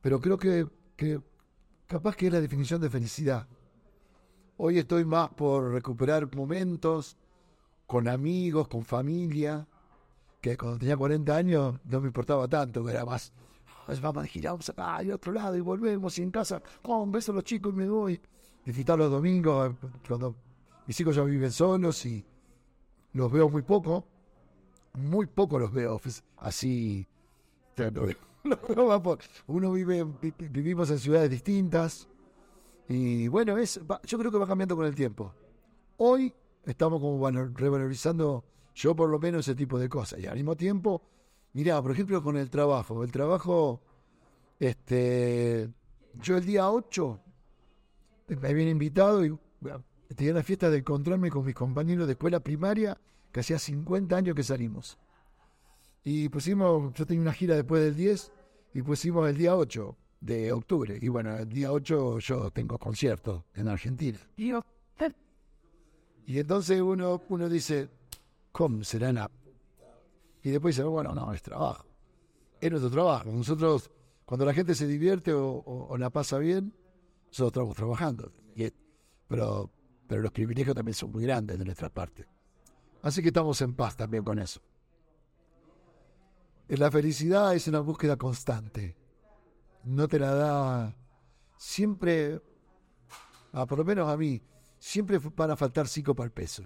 Pero 0.00 0.20
creo 0.20 0.38
que, 0.38 0.66
que 0.96 1.20
capaz 1.86 2.16
que 2.16 2.26
es 2.26 2.32
la 2.32 2.40
definición 2.40 2.80
de 2.80 2.90
felicidad. 2.90 3.46
Hoy 4.58 4.78
estoy 4.78 5.04
más 5.04 5.30
por 5.30 5.72
recuperar 5.72 6.34
momentos 6.34 7.16
con 7.86 8.08
amigos, 8.08 8.68
con 8.68 8.84
familia, 8.84 9.66
que 10.40 10.56
cuando 10.56 10.78
tenía 10.78 10.96
40 10.96 11.36
años 11.36 11.78
no 11.84 12.00
me 12.00 12.08
importaba 12.08 12.48
tanto, 12.48 12.84
que 12.84 12.90
era 12.92 13.04
más, 13.04 13.32
"Ah, 13.86 13.94
vamos 14.00 14.24
a 14.24 14.26
girar, 14.26 14.52
vamos 14.52 14.68
acá 14.70 15.02
y 15.02 15.10
otro 15.10 15.32
lado 15.32 15.56
y 15.56 15.60
volvemos 15.60 16.18
y 16.18 16.22
en 16.22 16.30
casa, 16.30 16.62
con 16.82 17.12
beso 17.12 17.32
a 17.32 17.36
los 17.36 17.44
chicos 17.44 17.72
y 17.74 17.76
me 17.76 17.88
voy. 17.88 18.20
Disfrutar 18.64 18.98
los 18.98 19.10
domingos, 19.10 19.72
eh, 19.72 19.88
cuando 20.08 20.34
mis 20.86 20.98
hijos 21.00 21.14
ya 21.16 21.22
viven 21.22 21.52
solos 21.52 22.04
y 22.06 22.24
los 23.12 23.30
veo 23.30 23.48
muy 23.48 23.62
poco, 23.62 24.04
muy 24.94 25.26
poco 25.26 25.58
los 25.58 25.72
veo 25.72 26.00
así. 26.38 27.06
uno 29.48 29.72
vive, 29.72 30.04
vi- 30.04 30.32
vi- 30.38 30.48
vivimos 30.48 30.90
en 30.90 30.98
ciudades 30.98 31.30
distintas 31.30 32.08
y 32.88 33.26
bueno, 33.28 33.56
es, 33.58 33.80
yo 34.04 34.18
creo 34.18 34.30
que 34.30 34.38
va 34.38 34.46
cambiando 34.46 34.76
con 34.76 34.86
el 34.86 34.94
tiempo. 34.94 35.34
Hoy 35.98 36.32
estamos 36.64 37.00
como 37.00 37.18
valor- 37.18 37.52
revalorizando, 37.54 38.44
yo 38.74 38.94
por 38.94 39.08
lo 39.10 39.18
menos, 39.18 39.46
ese 39.48 39.56
tipo 39.56 39.78
de 39.78 39.88
cosas. 39.88 40.20
Y 40.20 40.26
al 40.26 40.36
mismo 40.36 40.56
tiempo, 40.56 41.02
mirá, 41.52 41.82
por 41.82 41.90
ejemplo, 41.92 42.22
con 42.22 42.36
el 42.36 42.48
trabajo. 42.50 43.02
El 43.02 43.10
trabajo, 43.10 43.80
este, 44.60 45.68
yo 46.22 46.36
el 46.36 46.44
día 46.46 46.70
8 46.70 47.20
me 48.28 48.48
habían 48.48 48.68
invitado 48.68 49.24
y 49.24 49.36
bueno, 49.60 49.82
tenía 50.14 50.34
la 50.34 50.42
fiesta 50.42 50.70
de 50.70 50.78
encontrarme 50.78 51.30
con 51.30 51.44
mis 51.44 51.54
compañeros 51.54 52.06
de 52.06 52.12
escuela 52.12 52.40
primaria, 52.40 52.96
que 53.32 53.40
hacía 53.40 53.58
50 53.58 54.16
años 54.16 54.34
que 54.36 54.42
salimos. 54.44 54.98
Y 56.08 56.28
pusimos, 56.28 56.94
yo 56.94 57.04
tenía 57.04 57.22
una 57.22 57.32
gira 57.32 57.56
después 57.56 57.82
del 57.82 57.96
10 57.96 58.30
y 58.74 58.82
pusimos 58.82 59.28
el 59.28 59.36
día 59.36 59.56
8 59.56 59.96
de 60.20 60.52
octubre. 60.52 60.96
Y 61.02 61.08
bueno, 61.08 61.36
el 61.36 61.48
día 61.48 61.72
8 61.72 62.20
yo 62.20 62.50
tengo 62.52 62.78
concierto 62.78 63.46
en 63.54 63.66
Argentina. 63.66 64.16
Y 66.26 66.38
entonces 66.38 66.80
uno, 66.80 67.20
uno 67.28 67.48
dice, 67.48 67.88
¿cómo 68.52 68.84
será 68.84 69.12
la 69.12 69.28
Y 70.44 70.50
después 70.50 70.76
dice, 70.76 70.86
bueno, 70.86 71.12
no, 71.12 71.32
es 71.32 71.42
trabajo. 71.42 71.84
Es 72.60 72.70
nuestro 72.70 72.90
trabajo. 72.92 73.30
Nosotros, 73.32 73.90
cuando 74.24 74.44
la 74.46 74.54
gente 74.54 74.76
se 74.76 74.86
divierte 74.86 75.32
o, 75.32 75.44
o- 75.48 75.88
o 75.88 75.98
la 75.98 76.10
pasa 76.10 76.38
bien, 76.38 76.72
nosotros 77.30 77.48
estamos 77.48 77.76
trabajando. 77.76 78.32
Y 78.54 78.68
pero, 79.26 79.70
pero 80.06 80.22
los 80.22 80.30
privilegios 80.30 80.74
también 80.76 80.94
son 80.94 81.10
muy 81.10 81.24
grandes 81.24 81.58
de 81.58 81.64
nuestra 81.64 81.88
parte. 81.88 82.26
Así 83.02 83.22
que 83.22 83.28
estamos 83.28 83.60
en 83.60 83.74
paz 83.74 83.96
también 83.96 84.22
con 84.22 84.38
eso. 84.38 84.60
Eh, 86.68 86.76
La 86.76 86.90
felicidad 86.90 87.54
es 87.54 87.68
una 87.68 87.80
búsqueda 87.80 88.16
constante. 88.16 88.96
No 89.84 90.08
te 90.08 90.18
la 90.18 90.34
da 90.34 90.96
siempre, 91.56 92.40
ah, 93.52 93.66
por 93.66 93.78
lo 93.78 93.84
menos 93.84 94.08
a 94.08 94.16
mí, 94.16 94.42
siempre 94.78 95.18
van 95.18 95.50
a 95.52 95.56
faltar 95.56 95.88
cinco 95.88 96.14
para 96.14 96.26
el 96.26 96.32
peso 96.32 96.64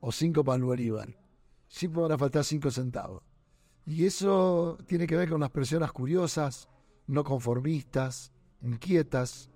o 0.00 0.12
cinco 0.12 0.44
para 0.44 0.56
el 0.56 0.64
bolívar. 0.64 1.08
Siempre 1.66 2.02
van 2.02 2.12
a 2.12 2.18
faltar 2.18 2.44
cinco 2.44 2.70
centavos. 2.70 3.22
Y 3.86 4.04
eso 4.04 4.76
tiene 4.86 5.06
que 5.06 5.16
ver 5.16 5.30
con 5.30 5.40
las 5.40 5.50
personas 5.50 5.92
curiosas, 5.92 6.68
no 7.06 7.24
conformistas, 7.24 8.32
inquietas. 8.60 9.50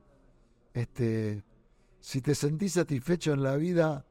Este, 0.73 1.45
si 2.01 2.23
te 2.23 2.35
sentís 2.35 2.73
satisfecho 2.73 3.35
en 3.35 3.43
la 3.43 3.57
vida 3.57 4.07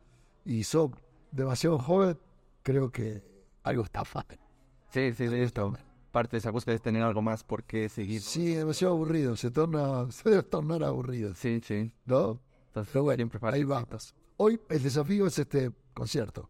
y 0.45 0.63
sos 0.63 0.91
demasiado 1.31 1.79
joven, 1.79 2.19
creo 2.61 2.91
que 2.91 3.23
algo 3.63 3.83
está 3.83 4.03
mal. 4.13 4.40
Sí, 4.91 5.13
sí, 5.13 5.27
de 5.27 5.43
esto. 5.43 5.73
Parte 6.11 6.31
de 6.31 6.39
esa 6.39 6.51
búsqueda 6.51 6.75
es 6.75 6.81
tener 6.81 7.01
algo 7.01 7.21
más 7.21 7.43
por 7.43 7.63
qué 7.63 7.87
seguir. 7.87 8.21
Sí, 8.21 8.53
demasiado 8.55 8.93
aburrido, 8.93 9.37
se 9.37 9.49
torna, 9.49 10.11
se 10.11 10.29
debe 10.29 10.43
tornar 10.43 10.83
aburrido, 10.83 11.33
Sí, 11.33 11.61
sí. 11.63 11.93
¿no? 12.05 12.41
Entonces, 12.67 12.91
Pero 12.91 13.03
bueno, 13.03 13.29
ahí 13.43 13.63
vamos. 13.63 14.13
Hoy 14.37 14.59
el 14.69 14.83
desafío 14.83 15.27
es 15.27 15.39
este 15.39 15.71
concierto. 15.93 16.49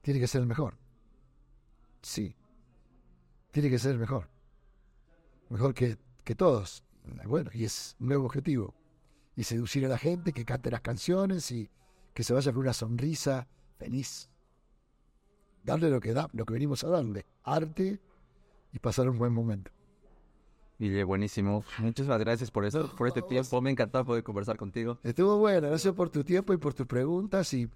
Tiene 0.00 0.20
que 0.20 0.26
ser 0.26 0.40
el 0.40 0.46
mejor. 0.46 0.78
Sí. 2.02 2.34
Tiene 3.50 3.68
que 3.70 3.78
ser 3.78 3.92
el 3.92 3.98
mejor. 3.98 4.28
Mejor 5.50 5.74
que, 5.74 5.98
que 6.24 6.34
todos. 6.34 6.84
Bueno, 7.26 7.50
y 7.52 7.64
es 7.64 7.96
un 8.00 8.08
nuevo 8.08 8.26
objetivo. 8.26 8.74
Y 9.36 9.44
seducir 9.44 9.84
a 9.86 9.88
la 9.88 9.98
gente, 9.98 10.32
que 10.32 10.44
cante 10.44 10.70
las 10.70 10.80
canciones 10.80 11.50
y 11.50 11.70
que 12.14 12.24
se 12.24 12.32
vaya 12.32 12.52
con 12.52 12.62
una 12.62 12.72
sonrisa 12.72 13.46
feliz. 13.78 14.30
Darle 15.68 15.90
lo 15.90 16.00
que 16.00 16.12
da, 16.12 16.28
lo 16.32 16.44
que 16.44 16.52
venimos 16.54 16.82
a 16.84 16.88
darle. 16.88 17.26
Arte 17.44 18.00
y 18.72 18.78
pasar 18.78 19.08
un 19.08 19.18
buen 19.18 19.32
momento. 19.32 19.70
Guille, 20.78 21.02
buenísimo. 21.04 21.64
Muchísimas 21.78 22.18
gracias 22.20 22.50
por 22.50 22.64
eso, 22.64 22.88
por 22.96 23.08
este 23.08 23.22
tiempo. 23.22 23.60
Me 23.60 23.70
ha 23.70 23.72
encantado 23.72 24.04
poder 24.04 24.22
conversar 24.22 24.56
contigo. 24.56 24.98
Estuvo 25.02 25.38
bueno, 25.38 25.68
gracias 25.68 25.92
por 25.94 26.08
tu 26.08 26.22
tiempo 26.22 26.52
y 26.52 26.56
por 26.56 26.72
tus 26.72 26.86
preguntas 26.86 27.52
y, 27.52 27.68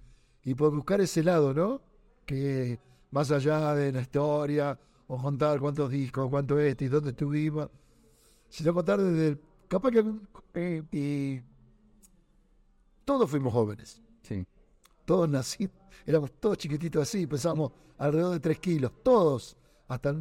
y 0.45 0.55
por 0.55 0.73
buscar 0.73 1.01
ese 1.01 1.25
lado, 1.25 1.53
¿no? 1.53 1.81
Que 2.25 2.79
más 3.11 3.31
allá 3.33 3.75
de 3.75 3.91
la 3.93 4.03
historia 4.03 4.79
o 5.09 5.21
contar 5.21 5.59
cuántos 5.61 5.91
discos, 5.91 6.31
cuánto 6.31 6.59
este 6.61 6.85
y 6.85 6.89
dónde 6.89 7.11
estuvimos, 7.11 7.69
sino 8.49 8.73
contar 8.73 9.01
desde 9.01 9.29
el... 9.29 9.41
Capaz 9.69 9.91
que... 9.91 10.05
eh, 10.55 10.83
y 10.93 11.41
todos 13.05 13.29
fuimos 13.29 13.53
jóvenes, 13.53 14.01
Sí. 14.23 14.47
Todos 15.13 15.29
nacimos, 15.29 15.77
éramos 16.07 16.33
todos 16.41 16.57
chiquititos 16.57 17.03
así, 17.03 17.27
pensamos 17.27 17.71
alrededor 17.99 18.33
de 18.33 18.41
3 18.41 18.59
kilos, 18.59 18.93
todos, 19.03 19.57
hasta... 19.89 20.15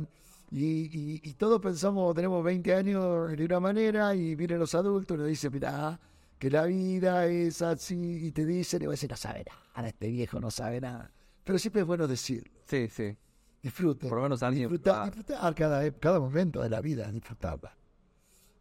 Y, 0.53 0.65
y, 0.65 1.21
y 1.23 1.33
todos 1.35 1.61
pensamos, 1.61 2.13
tenemos 2.13 2.43
20 2.43 2.75
años 2.75 3.31
de 3.37 3.45
una 3.45 3.61
manera 3.61 4.13
y 4.13 4.35
vienen 4.35 4.59
los 4.59 4.75
adultos 4.75 5.15
y 5.15 5.19
nos 5.19 5.27
dicen, 5.29 5.49
mira, 5.53 5.97
que 6.37 6.49
la 6.49 6.65
vida 6.65 7.25
es 7.27 7.61
así 7.61 8.25
y 8.27 8.31
te 8.33 8.45
dicen, 8.45 8.81
y 8.81 8.85
vos 8.87 8.95
decís, 8.95 9.09
no 9.09 9.15
sabe 9.15 9.45
nada, 9.75 9.87
este 9.87 10.09
viejo 10.09 10.41
no 10.41 10.51
sabe 10.51 10.81
nada. 10.81 11.09
Pero 11.45 11.57
siempre 11.57 11.81
es 11.83 11.87
bueno 11.87 12.05
decirlo, 12.05 12.51
Sí, 12.67 12.89
sí. 12.89 13.15
disfruten. 13.63 14.09
Por 14.09 14.17
lo 14.17 14.23
menos 14.23 14.43
alguien. 14.43 14.63
Disfrutar, 14.67 15.05
disfrutar 15.05 15.55
cada, 15.55 15.85
ep- 15.85 15.99
cada 16.01 16.19
momento 16.19 16.61
de 16.61 16.69
la 16.69 16.81
vida, 16.81 17.09
disfrutarla. 17.09 17.73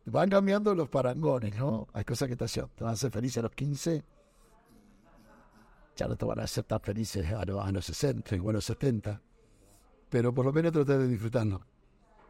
Van 0.05 0.31
cambiando 0.31 0.73
los 0.77 0.89
parangones, 0.89 1.57
¿no? 1.57 1.89
Hay 1.93 2.05
cosas 2.05 2.29
que 2.29 2.37
te, 2.37 2.45
hacen- 2.45 2.69
te 2.77 2.85
van 2.85 2.91
a 2.91 2.95
hacer 2.95 3.11
felices 3.11 3.39
a 3.39 3.43
los 3.43 3.53
15, 3.53 4.05
ya 6.01 6.09
no 6.09 6.17
te 6.17 6.25
van 6.25 6.41
a 6.41 6.45
hacer 6.45 6.65
tan 6.65 6.81
felices 6.81 7.31
a 7.31 7.45
los, 7.45 7.63
a 7.63 7.71
los 7.71 7.85
60 7.85 8.37
o 8.43 8.51
a 8.51 8.53
los 8.55 8.65
70. 8.65 9.21
Pero 10.09 10.33
por 10.33 10.47
lo 10.47 10.53
menos 10.53 10.73
tratar 10.73 10.99
de 10.99 11.07
disfrutarlo. 11.07 11.61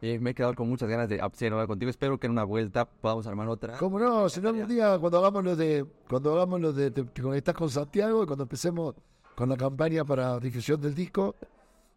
Y 0.01 0.19
me 0.19 0.31
he 0.31 0.33
quedado 0.33 0.55
con 0.55 0.67
muchas 0.67 0.89
ganas 0.89 1.07
de 1.07 1.21
algo 1.21 1.67
contigo. 1.67 1.89
Espero 1.89 2.19
que 2.19 2.27
en 2.27 2.31
una 2.33 2.43
vuelta 2.43 2.83
podamos 2.85 3.25
armar 3.27 3.47
otra. 3.47 3.77
¿Cómo 3.77 3.97
no? 3.97 4.27
Si 4.27 4.41
no, 4.41 4.49
algún 4.49 4.67
día 4.67 4.97
cuando 4.99 5.19
hagamos 5.19 5.43
lo 5.45 5.55
de, 5.55 5.85
cuando 6.09 6.33
hagamos 6.33 6.59
lo 6.59 6.73
de, 6.73 6.91
te, 6.91 7.03
te 7.03 7.21
conectás 7.21 7.55
con 7.55 7.69
Santiago 7.69 8.23
y 8.23 8.25
cuando 8.25 8.43
empecemos 8.43 8.95
con 9.35 9.47
la 9.47 9.55
campaña 9.55 10.03
para 10.03 10.37
difusión 10.39 10.81
del 10.81 10.93
disco, 10.93 11.35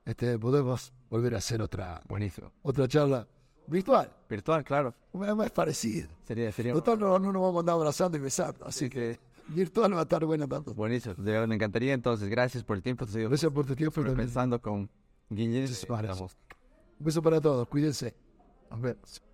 este, 0.05 0.39
podemos 0.39 0.93
volver 1.11 1.35
a 1.35 1.39
hacer 1.39 1.61
otra, 1.61 2.01
Buenísimo. 2.07 2.53
otra 2.63 2.87
charla 2.87 3.27
virtual. 3.67 4.13
Virtual, 4.29 4.63
claro. 4.63 4.95
Más 5.13 5.51
parecido. 5.51 6.09
Sería, 6.23 6.53
sería. 6.53 6.73
Total, 6.73 7.01
no, 7.01 7.19
no 7.19 7.33
nos 7.33 7.43
vamos 7.43 7.57
a 7.57 7.61
andar 7.61 7.75
abrazando 7.75 8.17
y 8.17 8.21
besando, 8.21 8.65
así 8.65 8.89
que 8.89 9.19
virtual 9.49 9.95
va 9.95 10.01
a 10.01 10.03
estar 10.03 10.25
buena 10.25 10.47
tanto. 10.47 10.75
Buenísimo, 10.75 11.15
de 11.15 11.47
me 11.47 11.55
encantaría. 11.55 11.93
Entonces, 11.93 12.29
gracias 12.29 12.65
por 12.65 12.77
el 12.77 12.83
tiempo. 12.83 13.07
Gracias 13.07 13.53
por 13.53 13.67
tu 13.67 13.75
tiempo. 13.75 14.03
pensando 14.15 14.61
con 14.61 14.91
gracias. 15.31 16.37
Un 16.99 17.07
beso 17.07 17.23
para 17.23 17.41
todos, 17.41 17.67
cuídense. 17.69 18.15
Nos 18.71 18.81
vemos. 18.81 19.34